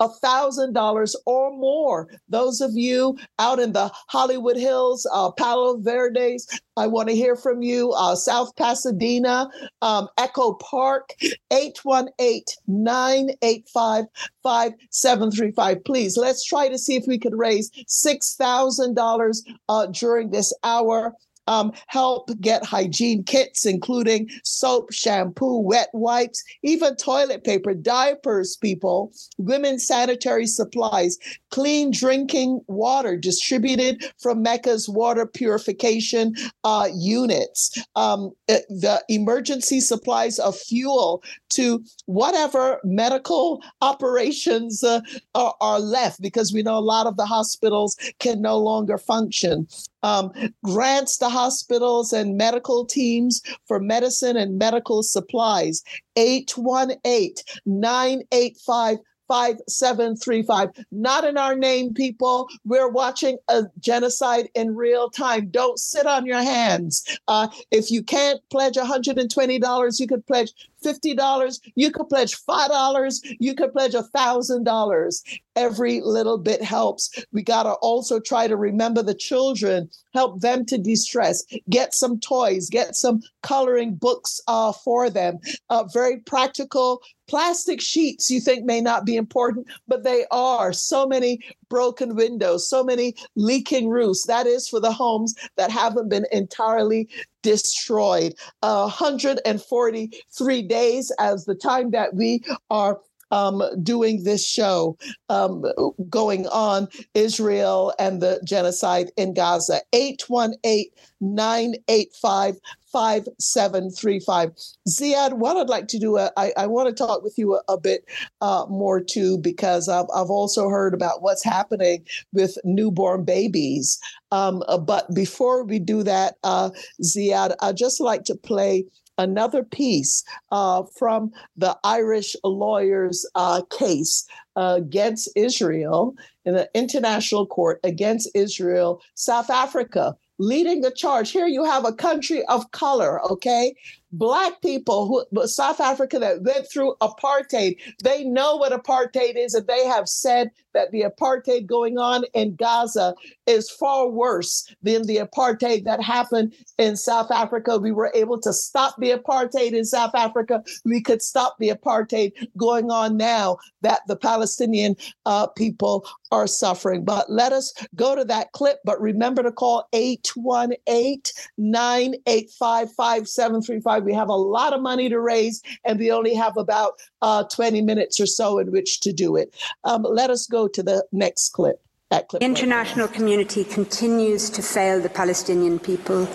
[0.00, 2.08] $1,000 or more.
[2.28, 7.36] Those of you out in the Hollywood Hills, uh, Palo Verdes, I want to hear
[7.36, 7.92] from you.
[7.92, 9.50] Uh, South Pasadena,
[9.82, 11.14] um, Echo Park,
[11.50, 14.06] 818 985
[14.42, 15.84] 5735.
[15.84, 19.36] Please, let's try to see if we could raise $6,000
[19.68, 21.14] uh, during this hour
[21.46, 29.12] um, help get hygiene kits, including soap, shampoo, wet wipes, even toilet paper, diapers, people,
[29.38, 31.18] women's sanitary supplies,
[31.50, 40.38] clean drinking water distributed from MECA's water purification uh, units, um, eh, the emergency supplies
[40.38, 45.00] of fuel to whatever medical operations uh,
[45.34, 49.66] are, are, left, because we know a lot of the hospitals can no longer function
[50.02, 50.32] um,
[50.64, 55.82] grants to hospitals and medical teams for medicine and medical supplies.
[56.16, 57.34] 818
[57.66, 58.98] 985
[59.30, 60.70] 5735.
[60.90, 62.48] Not in our name, people.
[62.64, 65.50] We're watching a genocide in real time.
[65.50, 67.04] Don't sit on your hands.
[67.28, 70.50] Uh, if you can't pledge $120, you could pledge
[70.84, 71.60] $50.
[71.74, 73.18] You could pledge $5.
[73.38, 75.22] You could pledge $1,000.
[75.56, 77.24] Every little bit helps.
[77.32, 81.94] We got to also try to remember the children, help them to de stress, get
[81.94, 85.38] some toys, get some coloring books uh, for them.
[85.68, 90.72] Uh, very practical plastic sheets you think may not be important, but they are.
[90.72, 91.38] So many
[91.70, 94.26] broken windows, so many leaking roofs.
[94.26, 97.08] That is for the homes that haven't been entirely
[97.42, 98.34] destroyed.
[98.62, 103.00] Uh, 143 days as the time that we are
[103.30, 104.96] um, doing this show
[105.28, 105.64] um,
[106.08, 109.80] going on Israel and the genocide in Gaza.
[109.92, 110.86] 818
[111.20, 112.56] 985
[112.92, 114.50] 5735.
[114.88, 117.60] Zeiad, what I'd like to do, uh, I, I want to talk with you a,
[117.68, 118.04] a bit
[118.40, 124.00] uh, more too, because I've, I've also heard about what's happening with newborn babies.
[124.32, 126.70] Um, uh, but before we do that, uh,
[127.02, 128.84] Zeiad, I'd just like to play
[129.20, 136.14] another piece uh, from the Irish lawyer's uh, case against Israel
[136.44, 141.30] in the international court against Israel, South Africa leading the charge.
[141.30, 143.74] Here you have a country of color, okay?
[144.12, 149.66] Black people who South Africa that went through apartheid, they know what apartheid is, and
[149.66, 153.14] they have said that the apartheid going on in Gaza
[153.46, 157.78] is far worse than the apartheid that happened in South Africa.
[157.78, 160.62] We were able to stop the apartheid in South Africa.
[160.84, 164.96] We could stop the apartheid going on now that the Palestinian
[165.26, 167.04] uh, people are suffering.
[167.04, 168.78] But let us go to that clip.
[168.84, 171.22] But remember to call 818
[171.58, 173.99] 985 5735.
[174.04, 177.82] We have a lot of money to raise, and we only have about uh, 20
[177.82, 179.54] minutes or so in which to do it.
[179.84, 181.80] Um, let us go to the next clip.
[182.10, 186.28] The international community continues to fail the Palestinian people,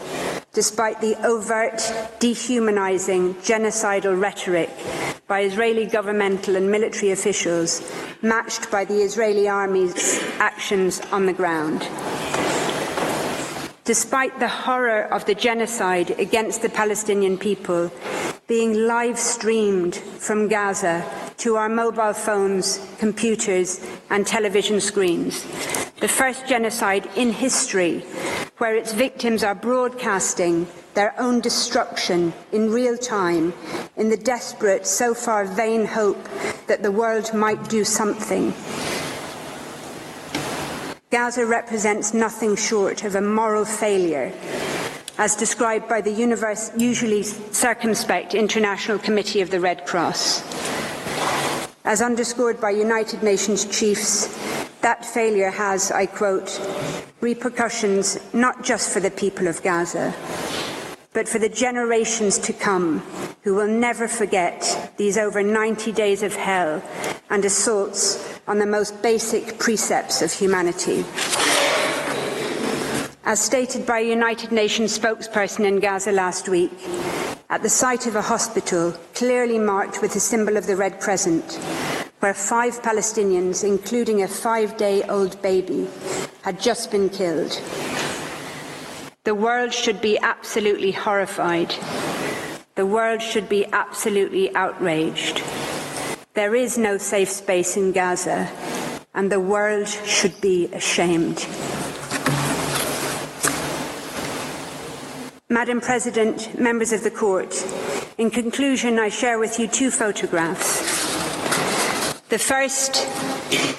[0.53, 4.69] despite the overt, dehumanizing, genocidal rhetoric
[5.27, 7.81] by Israeli governmental and military officials,
[8.21, 11.81] matched by the Israeli army's actions on the ground.
[13.85, 17.91] Despite the horror of the genocide against the Palestinian people
[18.47, 21.05] being live streamed from Gaza
[21.37, 23.79] to our mobile phones, computers,
[24.09, 25.43] and television screens.
[25.99, 27.99] The first genocide in history
[28.57, 30.65] where its victims are broadcasting
[30.95, 33.53] their own destruction in real time
[33.97, 36.27] in the desperate, so far vain hope
[36.65, 38.51] that the world might do something.
[41.15, 44.33] Gaza represents nothing short of a moral failure
[45.17, 50.43] as described by the universe, usually circumspect International Committee of the Red Cross.
[51.85, 54.27] As underscored by United Nations chiefs,
[54.81, 56.59] that failure has, I quote,
[57.21, 60.13] repercussions not just for the people of Gaza,
[61.15, 62.99] but for the generations to come
[63.43, 66.83] who will never forget these over 90 days of hell
[67.29, 71.05] and assaults on the most basic precepts of humanity.
[73.23, 76.73] As stated by a United Nations spokesperson in Gaza last week,
[77.49, 81.53] at the site of a hospital clearly marked with the symbol of the Red Crescent,
[82.19, 85.87] where five Palestinians, including a five day old baby,
[86.41, 87.53] had just been killed.
[89.25, 91.73] The world should be absolutely horrified.
[92.75, 95.41] The world should be absolutely outraged.
[96.35, 98.51] There is no safe space in Gaza,
[99.15, 101.43] and the world should be ashamed.
[105.49, 107.65] Madam President, members of the court,
[108.19, 110.81] in conclusion, I share with you two photographs.
[112.29, 113.07] The first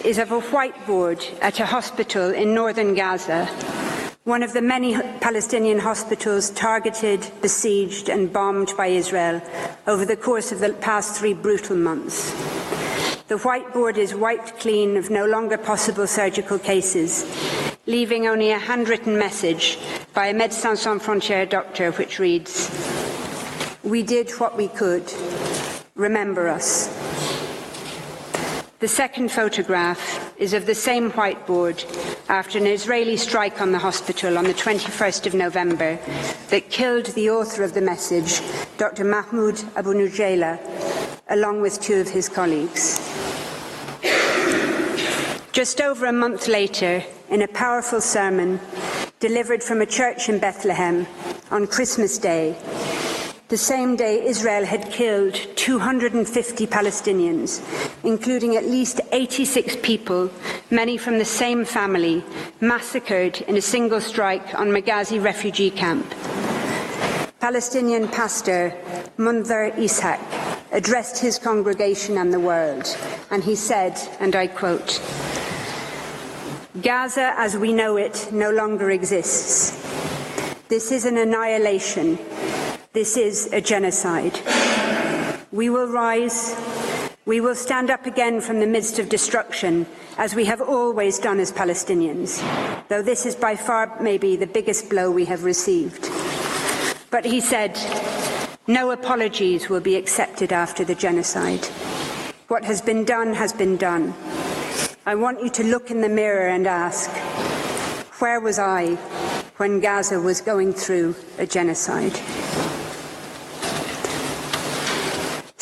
[0.05, 3.49] is of a whiteboard at a hospital in northern Gaza,
[4.27, 9.41] one of the many Palestinian hospitals targeted, besieged, and bombed by Israel
[9.87, 12.33] over the course of the past three brutal months.
[13.29, 17.25] The whiteboard is wiped clean of no longer possible surgical cases,
[17.87, 19.79] leaving only a handwritten message
[20.13, 22.69] by a Médecins Sans Frontières doctor, which reads
[23.85, 25.05] We did what we could.
[25.95, 27.16] Remember us.
[28.79, 31.83] The second photograph is of the same whiteboard
[32.29, 35.99] after an Israeli strike on the hospital on the 21st of November
[36.51, 38.43] that killed the author of the message,
[38.77, 39.03] Dr.
[39.05, 40.61] Mahmoud Abu Nujayla,
[41.31, 42.99] along with two of his colleagues.
[45.53, 48.61] Just over a month later, in a powerful sermon
[49.21, 51.07] delivered from a church in Bethlehem
[51.51, 52.55] on Christmas Day,
[53.49, 57.63] the same day Israel had killed 250 Palestinians,
[58.03, 60.31] including at least 86 people,
[60.71, 62.25] many from the same family,
[62.61, 66.13] massacred in a single strike on Maghazi refugee camp.
[67.39, 68.75] Palestinian pastor
[69.17, 70.19] Mundhir Ishaq
[70.73, 72.97] addressed his congregation and the world,
[73.31, 75.01] and he said, and I quote,
[76.83, 79.71] Gaza as we know it no longer exists.
[80.69, 82.19] This is an annihilation.
[82.97, 84.41] This is a genocide.
[85.53, 86.57] We will rise.
[87.27, 89.85] We will stand up again from the midst of destruction,
[90.17, 92.41] as we have always done as Palestinians,
[92.89, 96.09] though this is by far maybe the biggest blow we have received.
[97.11, 97.79] But he said,
[98.67, 101.67] no apologies will be accepted after the genocide.
[102.49, 104.15] What has been done has been done.
[105.05, 107.11] I want you to look in the mirror and ask,
[108.23, 108.95] where was I
[109.59, 112.19] when Gaza was going through a genocide?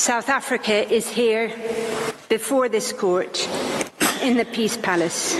[0.05, 1.49] South Africa is here
[2.29, 3.49] before this court
[4.21, 5.35] in the Peace Palace.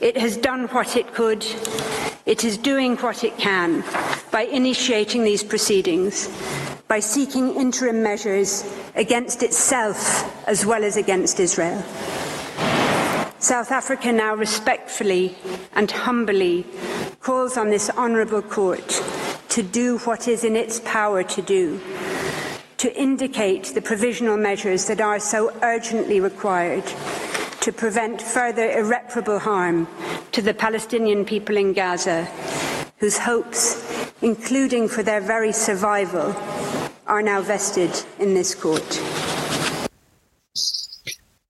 [0.00, 1.44] It has done what it could.
[2.26, 3.82] It is doing what it can
[4.30, 6.28] by initiating these proceedings,
[6.86, 8.62] by seeking interim measures
[8.94, 9.98] against itself
[10.46, 11.82] as well as against Israel.
[13.40, 15.36] South Africa now respectfully
[15.74, 16.64] and humbly
[17.18, 19.02] calls on this honourable court
[19.48, 21.80] to do what is in its power to do,
[22.78, 26.84] to indicate the provisional measures that are so urgently required
[27.60, 29.88] to prevent further irreparable harm
[30.32, 32.24] to the Palestinian people in Gaza,
[32.98, 36.36] whose hopes, including for their very survival,
[37.06, 39.35] are now vested in this court.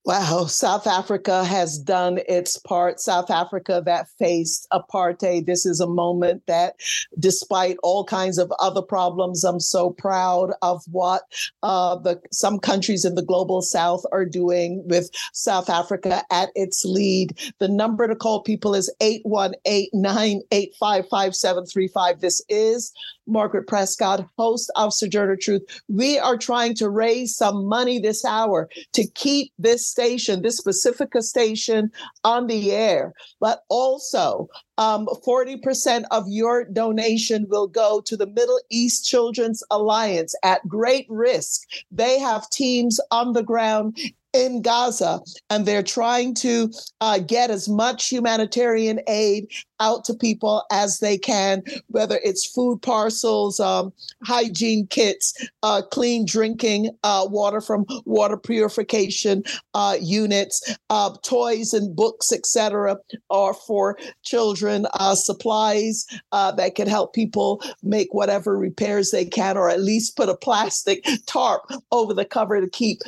[0.06, 3.00] Wow, South Africa has done its part.
[3.00, 5.46] South Africa that faced apartheid.
[5.46, 6.76] This is a moment that,
[7.18, 11.22] despite all kinds of other problems, I'm so proud of what
[11.64, 16.84] uh, the some countries in the global South are doing with South Africa at its
[16.84, 17.36] lead.
[17.58, 22.20] The number to call people is 818 985 5735.
[22.20, 22.92] This is
[23.26, 25.62] Margaret Prescott, host of Sojourner Truth.
[25.88, 31.22] We are trying to raise some money this hour to keep this station, this Pacifica
[31.22, 31.90] station,
[32.22, 33.14] on the air.
[33.40, 40.34] But also, um, 40% of your donation will go to the Middle East Children's Alliance
[40.42, 41.62] at great risk.
[41.90, 43.98] They have teams on the ground
[44.36, 45.20] in Gaza,
[45.50, 46.70] and they're trying to
[47.00, 49.48] uh, get as much humanitarian aid
[49.80, 53.92] out to people as they can, whether it's food parcels, um,
[54.24, 59.42] hygiene kits, uh, clean drinking uh, water from water purification
[59.74, 62.96] uh, units, uh, toys and books, etc.,
[63.28, 69.68] or for children, uh, supplies that can help people make whatever repairs they can, or
[69.68, 71.62] at least put a plastic tarp
[71.92, 73.00] over the cover to keep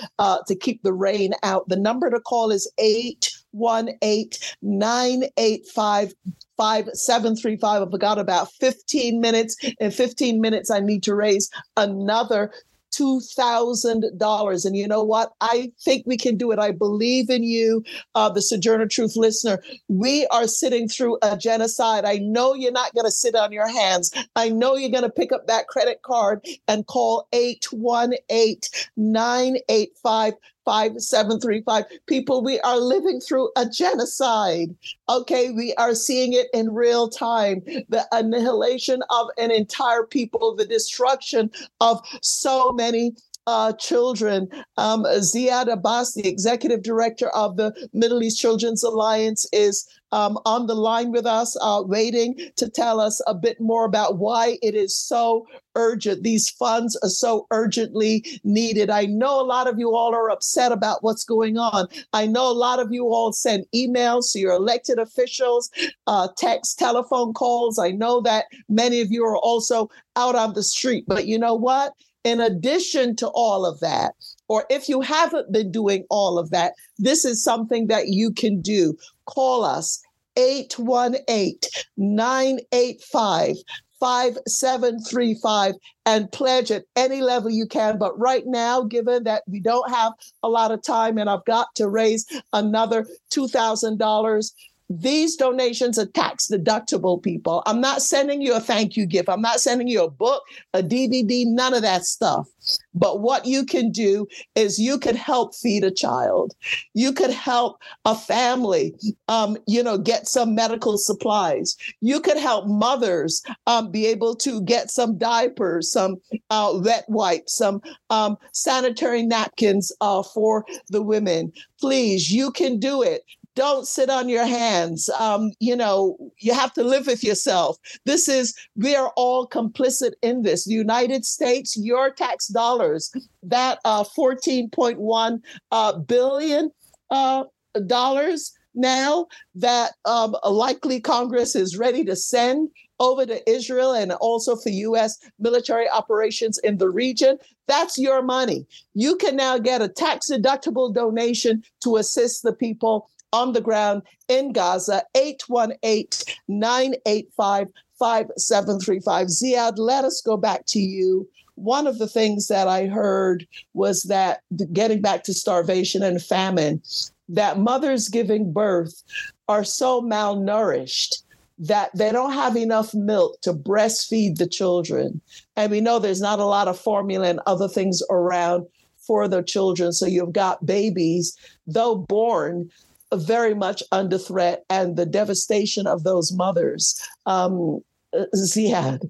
[0.46, 1.68] to keep the rain out.
[1.68, 6.12] The number to call is eight one eight nine eight five
[6.58, 7.82] 5735.
[7.82, 9.56] I've got about 15 minutes.
[9.78, 12.52] In 15 minutes, I need to raise another
[12.92, 14.64] $2,000.
[14.64, 15.32] And you know what?
[15.40, 16.58] I think we can do it.
[16.58, 19.62] I believe in you, uh, the Sojourner Truth listener.
[19.88, 22.04] We are sitting through a genocide.
[22.04, 24.12] I know you're not going to sit on your hands.
[24.34, 28.58] I know you're going to pick up that credit card and call 818
[28.96, 30.34] 985
[30.68, 31.86] 5735.
[32.04, 34.76] People, we are living through a genocide.
[35.08, 40.66] Okay, we are seeing it in real time the annihilation of an entire people, the
[40.66, 41.50] destruction
[41.80, 43.12] of so many
[43.46, 44.46] uh, children.
[44.76, 50.66] Um, Zeiad Abbas, the executive director of the Middle East Children's Alliance, is um, on
[50.66, 54.74] the line with us, uh, waiting to tell us a bit more about why it
[54.74, 56.22] is so urgent.
[56.22, 58.90] These funds are so urgently needed.
[58.90, 61.86] I know a lot of you all are upset about what's going on.
[62.12, 65.70] I know a lot of you all send emails to your elected officials,
[66.06, 67.78] uh, text, telephone calls.
[67.78, 71.04] I know that many of you are also out on the street.
[71.06, 71.92] But you know what?
[72.24, 74.14] in addition to all of that,
[74.48, 78.60] or if you haven't been doing all of that, this is something that you can
[78.60, 78.96] do.
[79.26, 80.02] Call us
[80.36, 81.58] 818
[81.96, 83.56] 985
[84.00, 85.74] 5735
[86.06, 87.98] and pledge at any level you can.
[87.98, 91.74] But right now, given that we don't have a lot of time and I've got
[91.76, 94.52] to raise another $2,000,
[94.90, 97.62] these donations are tax deductible, people.
[97.66, 99.28] I'm not sending you a thank you gift.
[99.28, 102.48] I'm not sending you a book, a DVD, none of that stuff.
[102.94, 106.54] But what you can do is you can help feed a child.
[106.94, 108.94] You could help a family,
[109.28, 111.76] um, you know, get some medical supplies.
[112.00, 116.16] You could help mothers um, be able to get some diapers, some
[116.50, 117.80] uh, wet wipes, some
[118.10, 121.52] um, sanitary napkins uh, for the women.
[121.80, 123.22] Please, you can do it
[123.58, 125.10] don't sit on your hands.
[125.18, 127.76] Um, you know, you have to live with yourself.
[128.06, 130.64] This is, we are all complicit in this.
[130.64, 135.40] The United States, your tax dollars, that uh, 14.1
[135.72, 136.70] uh, billion
[137.10, 137.44] uh,
[137.88, 142.68] dollars now that um, likely Congress is ready to send
[143.00, 145.18] over to Israel and also for U.S.
[145.40, 147.38] military operations in the region.
[147.66, 148.66] That's your money.
[148.94, 154.02] You can now get a tax deductible donation to assist the people on the ground
[154.28, 157.68] in Gaza, 818 985
[157.98, 159.26] 5735.
[159.26, 161.28] Zeiad, let us go back to you.
[161.56, 166.80] One of the things that I heard was that getting back to starvation and famine,
[167.28, 169.02] that mothers giving birth
[169.48, 171.22] are so malnourished
[171.58, 175.20] that they don't have enough milk to breastfeed the children.
[175.56, 178.66] And we know there's not a lot of formula and other things around
[178.98, 179.92] for the children.
[179.92, 182.70] So you've got babies, though born,
[183.14, 187.00] very much under threat, and the devastation of those mothers.
[187.26, 187.80] Um,
[188.16, 189.00] uh, Zeiad,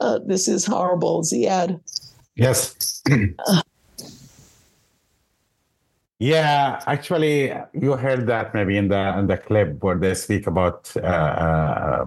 [0.00, 1.22] uh, this is horrible.
[1.22, 1.80] Zeiad.
[2.36, 3.02] Yes.
[6.20, 10.92] Yeah, actually, you heard that maybe in the in the clip where they speak about
[10.96, 12.06] uh, uh,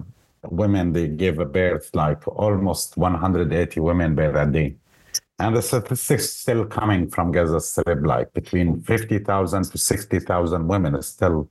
[0.50, 4.76] women they give a birth like almost 180 women birth a day,
[5.42, 11.48] and the statistics still coming from Gaza Strip like between 50,000 to 60,000 women still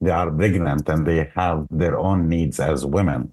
[0.00, 3.32] they are pregnant and they have their own needs as women.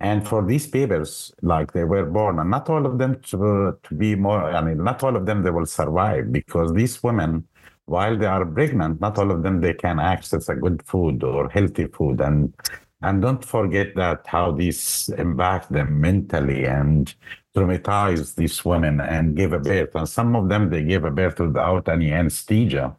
[0.00, 3.94] And for these babies, like they were born, and not all of them to, to
[3.94, 7.46] be more, I mean, not all of them they will survive because these women
[7.86, 11.48] while they are pregnant, not all of them they can access a good food or
[11.48, 12.20] healthy food.
[12.20, 12.54] And
[13.02, 17.14] and don't forget that how this impact them mentally and
[17.54, 19.94] traumatize these women and give a birth.
[19.94, 22.94] And some of them they give a birth without any anesthesia,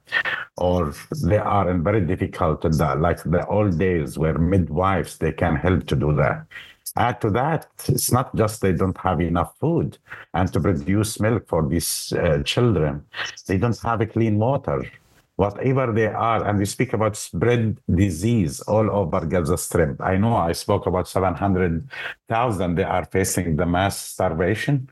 [0.57, 0.93] or
[1.23, 5.95] they are in very difficult like the old days where midwives they can help to
[5.95, 6.45] do that.
[6.97, 9.97] Add to that, it's not just they don't have enough food
[10.33, 13.03] and to produce milk for these uh, children,
[13.47, 14.89] they don't have a clean water.
[15.37, 19.99] Whatever they are, and we speak about spread disease all over Gaza Strip.
[19.99, 22.75] I know I spoke about 700,000.
[22.75, 24.89] They are facing the mass starvation,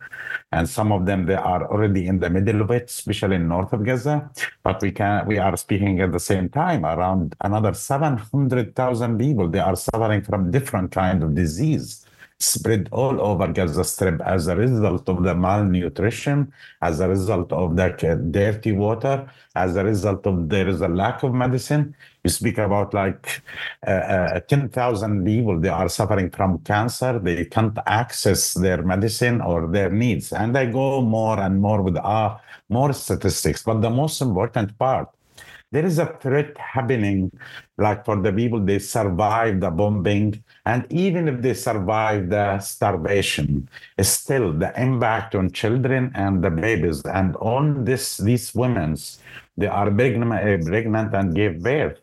[0.51, 3.71] and some of them they are already in the middle of it, especially in north
[3.71, 4.29] of Gaza.
[4.63, 9.47] But we can we are speaking at the same time around another 700,000 people.
[9.47, 12.05] They are suffering from different kind of disease
[12.39, 17.75] spread all over Gaza Strip as a result of the malnutrition, as a result of
[17.75, 17.89] the
[18.31, 21.95] dirty water, as a result of there is a lack of medicine.
[22.23, 23.41] You speak about like
[23.85, 27.19] uh, uh, 10,000 people, they are suffering from cancer.
[27.19, 30.33] They can't access their medicine or their needs.
[30.33, 32.37] And I go more and more with uh,
[32.69, 33.63] more statistics.
[33.63, 35.09] But the most important part
[35.73, 37.31] there is a threat happening
[37.79, 43.67] like for the people they survived the bombing and even if they survive the starvation
[44.01, 47.01] still the impact on children and the babies.
[47.05, 49.19] And on this these women's
[49.57, 51.99] they are pregnant, pregnant and give birth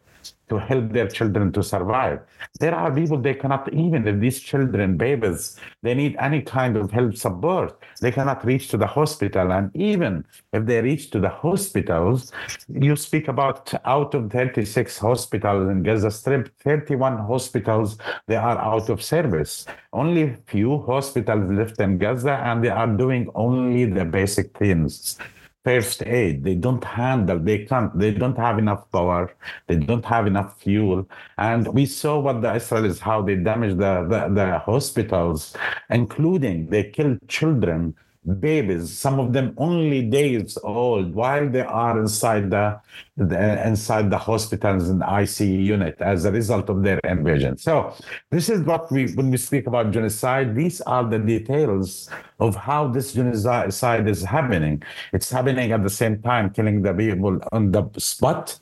[0.50, 2.20] to help their children to survive.
[2.58, 6.90] There are people they cannot even if these children, babies, they need any kind of
[6.90, 9.52] help support, they cannot reach to the hospital.
[9.52, 12.32] And even if they reach to the hospitals,
[12.68, 17.96] you speak about out of 36 hospitals in Gaza Strip, 31 hospitals
[18.26, 19.66] they are out of service.
[19.92, 25.18] Only few hospitals left in Gaza, and they are doing only the basic things
[25.64, 26.44] first aid.
[26.44, 29.34] They don't handle, they can't, they don't have enough power,
[29.66, 31.08] they don't have enough fuel.
[31.38, 35.56] And we saw what the Israelis, how they damaged the, the, the hospitals,
[35.90, 37.94] including they killed children
[38.38, 42.78] babies, some of them only days old, while they are inside the,
[43.16, 47.56] the inside the hospitals and ICU unit as a result of their invasion.
[47.56, 47.94] So
[48.30, 50.54] this is what we when we speak about genocide.
[50.54, 54.82] These are the details of how this genocide is happening.
[55.12, 58.58] It's happening at the same time, killing the people on the spot.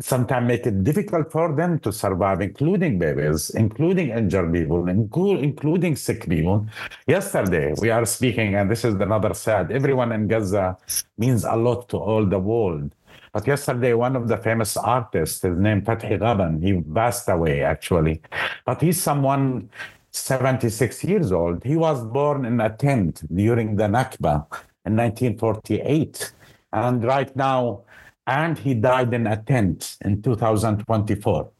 [0.00, 6.28] Sometimes make it difficult for them to survive, including babies, including injured people, including sick
[6.28, 6.66] people.
[7.06, 9.70] Yesterday we are speaking, and this is another sad.
[9.72, 10.76] Everyone in Gaza
[11.18, 12.94] means a lot to all the world.
[13.32, 18.22] But yesterday, one of the famous artists, his name Fathi Gaban, he passed away actually.
[18.64, 19.68] But he's someone
[20.10, 21.62] 76 years old.
[21.62, 24.46] He was born in a tent during the Nakba
[24.86, 26.32] in 1948.
[26.72, 27.82] And right now,
[28.26, 31.50] and he died in a tent in 2024.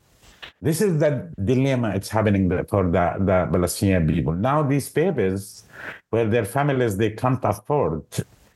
[0.61, 4.33] This is the dilemma it's happening for the, the Palestinian people.
[4.33, 5.65] Now these babies,
[6.11, 8.05] where their families, they can't afford,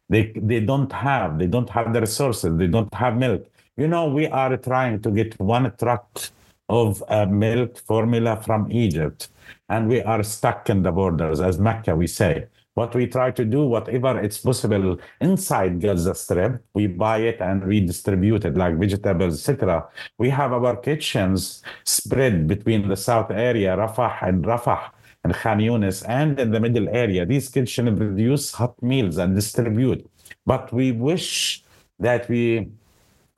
[0.08, 3.46] they, they don't have, they don't have the resources, they don't have milk.
[3.76, 6.20] You know, we are trying to get one truck
[6.68, 9.28] of uh, milk formula from Egypt,
[9.68, 12.46] and we are stuck in the borders, as MECA we say.
[12.81, 17.62] What we try to do, whatever it's possible inside Gaza Strip, we buy it and
[17.62, 19.87] redistribute it like vegetables, etc.
[20.16, 24.93] We have our kitchens spread between the south area, Rafah and Rafah
[25.24, 27.26] and Khan Yunis, and in the middle area.
[27.26, 30.09] These kitchens produce hot meals and distribute.
[30.47, 31.62] But we wish
[31.99, 32.70] that we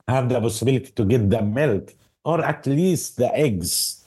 [0.07, 4.05] have the possibility to get the milk or at least the eggs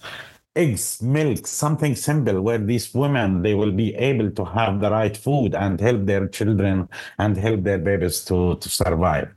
[0.57, 5.17] eggs milk something simple where these women they will be able to have the right
[5.17, 6.89] food and help their children
[7.19, 9.29] and help their babies to to survive.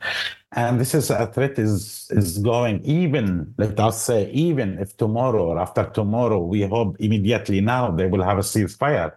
[0.53, 5.43] And this is a threat is is going even let us say even if tomorrow
[5.51, 9.11] or after tomorrow we hope immediately now they will have a ceasefire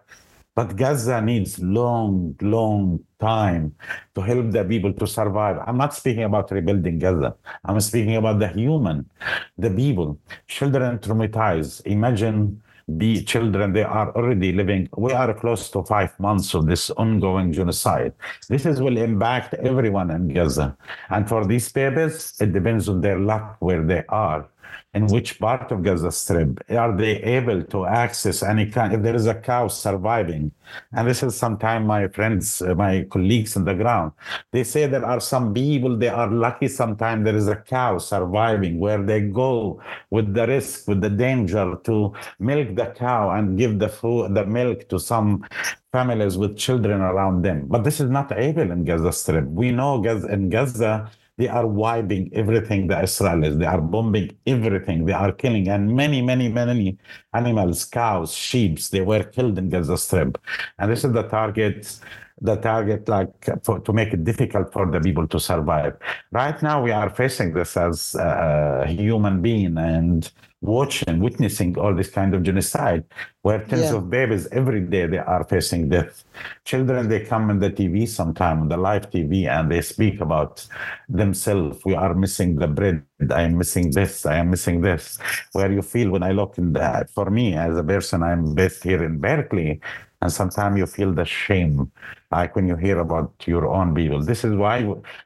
[0.55, 3.73] but Gaza needs long, long time
[4.15, 5.57] to help the people to survive.
[5.65, 7.35] I'm not speaking about rebuilding Gaza.
[7.65, 9.09] I'm speaking about the human,
[9.57, 11.85] the people, children traumatized.
[11.85, 16.89] Imagine the children, they are already living, we are close to five months of this
[16.91, 18.13] ongoing genocide.
[18.49, 20.75] This is, will impact everyone in Gaza.
[21.09, 24.49] And for these babies, it depends on their luck where they are
[24.93, 29.15] in which part of Gaza Strip are they able to access any kind if there
[29.15, 30.51] is a cow surviving?
[30.93, 34.11] And this is sometimes my friends uh, my colleagues on the ground.
[34.51, 38.79] They say there are some people they are lucky sometimes there is a cow surviving
[38.79, 43.79] where they go with the risk with the danger to milk the cow and give
[43.79, 45.45] the food the milk to some
[45.91, 47.65] families with children around them.
[47.67, 49.45] But this is not able in Gaza Strip.
[49.45, 53.57] We know in Gaza they are wiping everything the Israelis.
[53.57, 55.05] They are bombing everything.
[55.05, 55.67] They are killing.
[55.67, 56.97] And many, many, many
[57.33, 60.37] animals, cows, sheep, they were killed in Gaza Strip.
[60.77, 61.99] And this is the target
[62.43, 63.33] the target like
[63.63, 65.97] for, to make it difficult for the people to survive
[66.31, 70.31] right now we are facing this as a human being and
[70.63, 73.03] watching, witnessing all this kind of genocide,
[73.41, 73.95] where tens yeah.
[73.95, 76.23] of babies every day they are facing death.
[76.63, 80.65] Children, they come on the TV sometime, on the live TV, and they speak about
[81.09, 81.83] themselves.
[81.83, 83.03] We are missing the bread.
[83.29, 84.25] I am missing this.
[84.25, 85.19] I am missing this.
[85.51, 88.83] Where you feel when I look in that, for me as a person, I'm based
[88.83, 89.81] here in Berkeley,
[90.23, 91.91] and sometimes you feel the shame
[92.31, 94.21] like when you hear about your own people.
[94.23, 94.77] This is why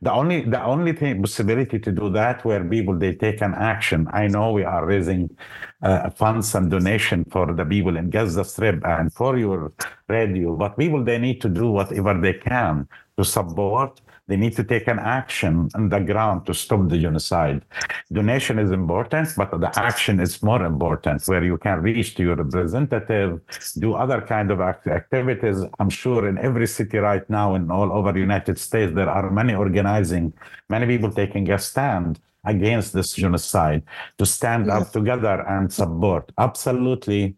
[0.02, 4.08] the only the only thing possibility to do that where people they take an action.
[4.12, 5.30] I know we are raising
[5.84, 9.72] uh, funds and donation for the people in gaza strip and for your
[10.08, 12.88] radio but people they need to do whatever they can
[13.18, 17.64] to support they need to take an action on the ground to stop the genocide.
[18.12, 22.36] Donation is important, but the action is more important, where you can reach to your
[22.36, 23.40] representative,
[23.78, 25.64] do other kind of activities.
[25.80, 29.54] I'm sure in every city right now in all over United States, there are many
[29.54, 30.34] organizing,
[30.70, 33.84] many people taking a stand against this genocide
[34.18, 36.32] to stand up together and support.
[36.38, 37.36] Absolutely,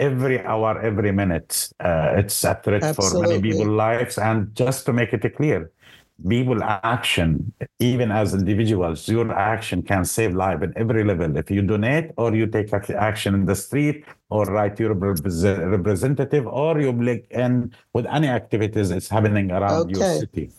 [0.00, 3.22] every hour, every minute, uh, it's a threat Absolutely.
[3.22, 4.18] for many people's lives.
[4.18, 5.70] And just to make it clear,
[6.26, 11.36] people action, even as individuals, your action can save life at every level.
[11.36, 16.80] If you donate or you take action in the street or write your representative or
[16.80, 19.98] you blink in with any activities that's happening around okay.
[19.98, 20.50] your city.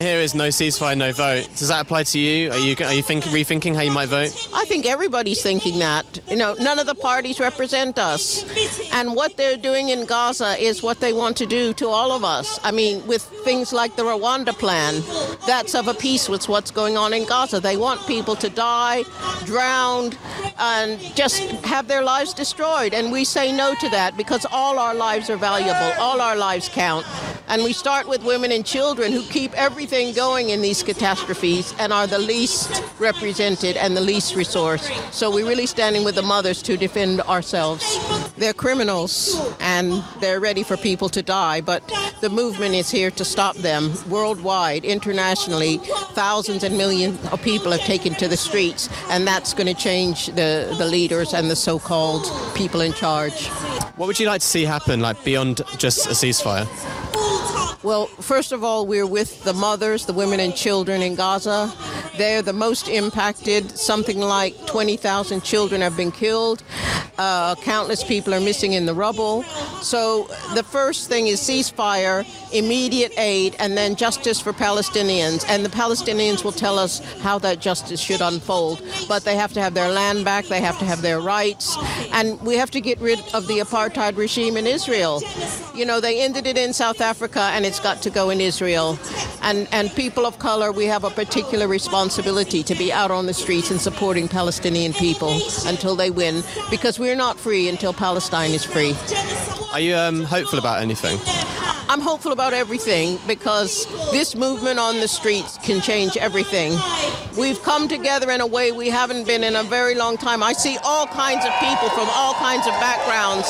[0.00, 1.46] Here is no ceasefire, no vote.
[1.56, 2.50] Does that apply to you?
[2.50, 4.48] Are you are you think, rethinking how you might vote?
[4.54, 6.20] I think everybody's thinking that.
[6.26, 8.42] You know, none of the parties represent us,
[8.94, 12.24] and what they're doing in Gaza is what they want to do to all of
[12.24, 12.58] us.
[12.64, 15.02] I mean, with things like the Rwanda plan,
[15.46, 17.60] that's of a piece with what's going on in Gaza.
[17.60, 19.04] They want people to die,
[19.44, 20.12] drown,
[20.58, 24.94] and just have their lives destroyed, and we say no to that because all our
[24.94, 27.04] lives are valuable, all our lives count,
[27.48, 31.74] and we start with women and children who keep everything everything going in these catastrophes
[31.80, 34.88] and are the least represented and the least resourced.
[35.12, 37.98] So we're really standing with the mothers to defend ourselves.
[38.36, 41.82] They're criminals and they're ready for people to die, but
[42.20, 45.78] the movement is here to stop them worldwide, internationally.
[46.14, 50.26] Thousands and millions of people have taken to the streets, and that's going to change
[50.26, 53.48] the, the leaders and the so called people in charge.
[53.96, 56.68] What would you like to see happen, like beyond just a ceasefire?
[57.82, 61.72] Well, first of all, we're with the mothers, the women and children in Gaza.
[62.18, 63.78] They're the most impacted.
[63.78, 66.62] Something like 20,000 children have been killed.
[67.16, 69.42] Uh, countless people are missing in the rubble.
[69.82, 70.24] So
[70.54, 75.44] the first thing is ceasefire, immediate aid, and then justice for Palestinians.
[75.48, 78.82] And the Palestinians will tell us how that justice should unfold.
[79.08, 81.76] But they have to have their land back, they have to have their rights,
[82.12, 85.22] and we have to get rid of the apartheid regime in Israel.
[85.74, 88.98] You know, they ended it in South Africa, and it's got to go in Israel.
[89.42, 93.32] And, and people of color, we have a particular responsibility to be out on the
[93.32, 98.64] streets and supporting Palestinian people until they win, because we're not free until Palestine is
[98.64, 98.94] free.
[99.72, 101.16] Are you um, hopeful about anything?
[101.88, 106.72] I'm hopeful about everything because this movement on the streets can change everything.
[107.38, 110.42] We've come together in a way we haven't been in a very long time.
[110.42, 113.48] I see all kinds of people from all kinds of backgrounds,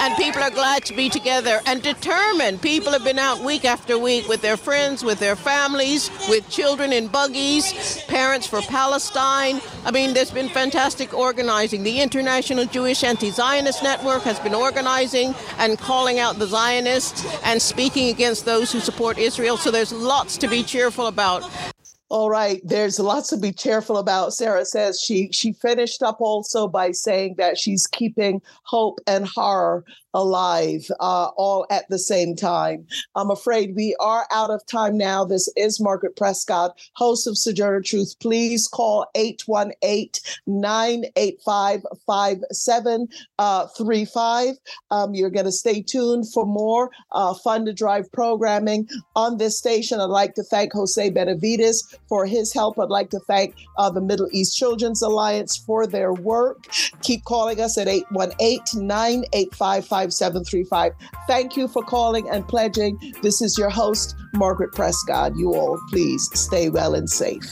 [0.00, 2.60] and people are glad to be together and determined.
[2.60, 6.92] People have been out week after week with their friends, with their families, with children
[6.92, 9.60] in buggies, parents for Palestine.
[9.84, 11.84] I mean, there's been fantastic organizing.
[11.84, 17.62] The International Jewish Anti Zionist Network has been organizing and calling out the Zionists and
[17.62, 19.56] speaking against those who support Israel.
[19.56, 21.48] So there's lots to be cheerful about.
[22.12, 24.34] All right, there's lots to be cheerful about.
[24.34, 29.86] Sarah says she she finished up also by saying that she's keeping hope and horror
[30.14, 32.86] alive uh, all at the same time.
[33.14, 35.24] I'm afraid we are out of time now.
[35.24, 38.16] This is Margaret Prescott, host of Sojourner Truth.
[38.20, 40.10] Please call 818
[40.46, 44.56] 985 5735.
[44.90, 49.58] Um, you're going to stay tuned for more uh, Fund to Drive programming on this
[49.58, 50.00] station.
[50.00, 52.78] I'd like to thank Jose Benavides for his help.
[52.78, 56.66] I'd like to thank uh, the Middle East Children's Alliance for their work.
[57.02, 60.92] Keep calling us at 818 985 5735.
[61.26, 62.98] Thank you for calling and pledging.
[63.22, 65.36] This is your host, Margaret Prescott.
[65.36, 67.50] You all, please stay well and safe.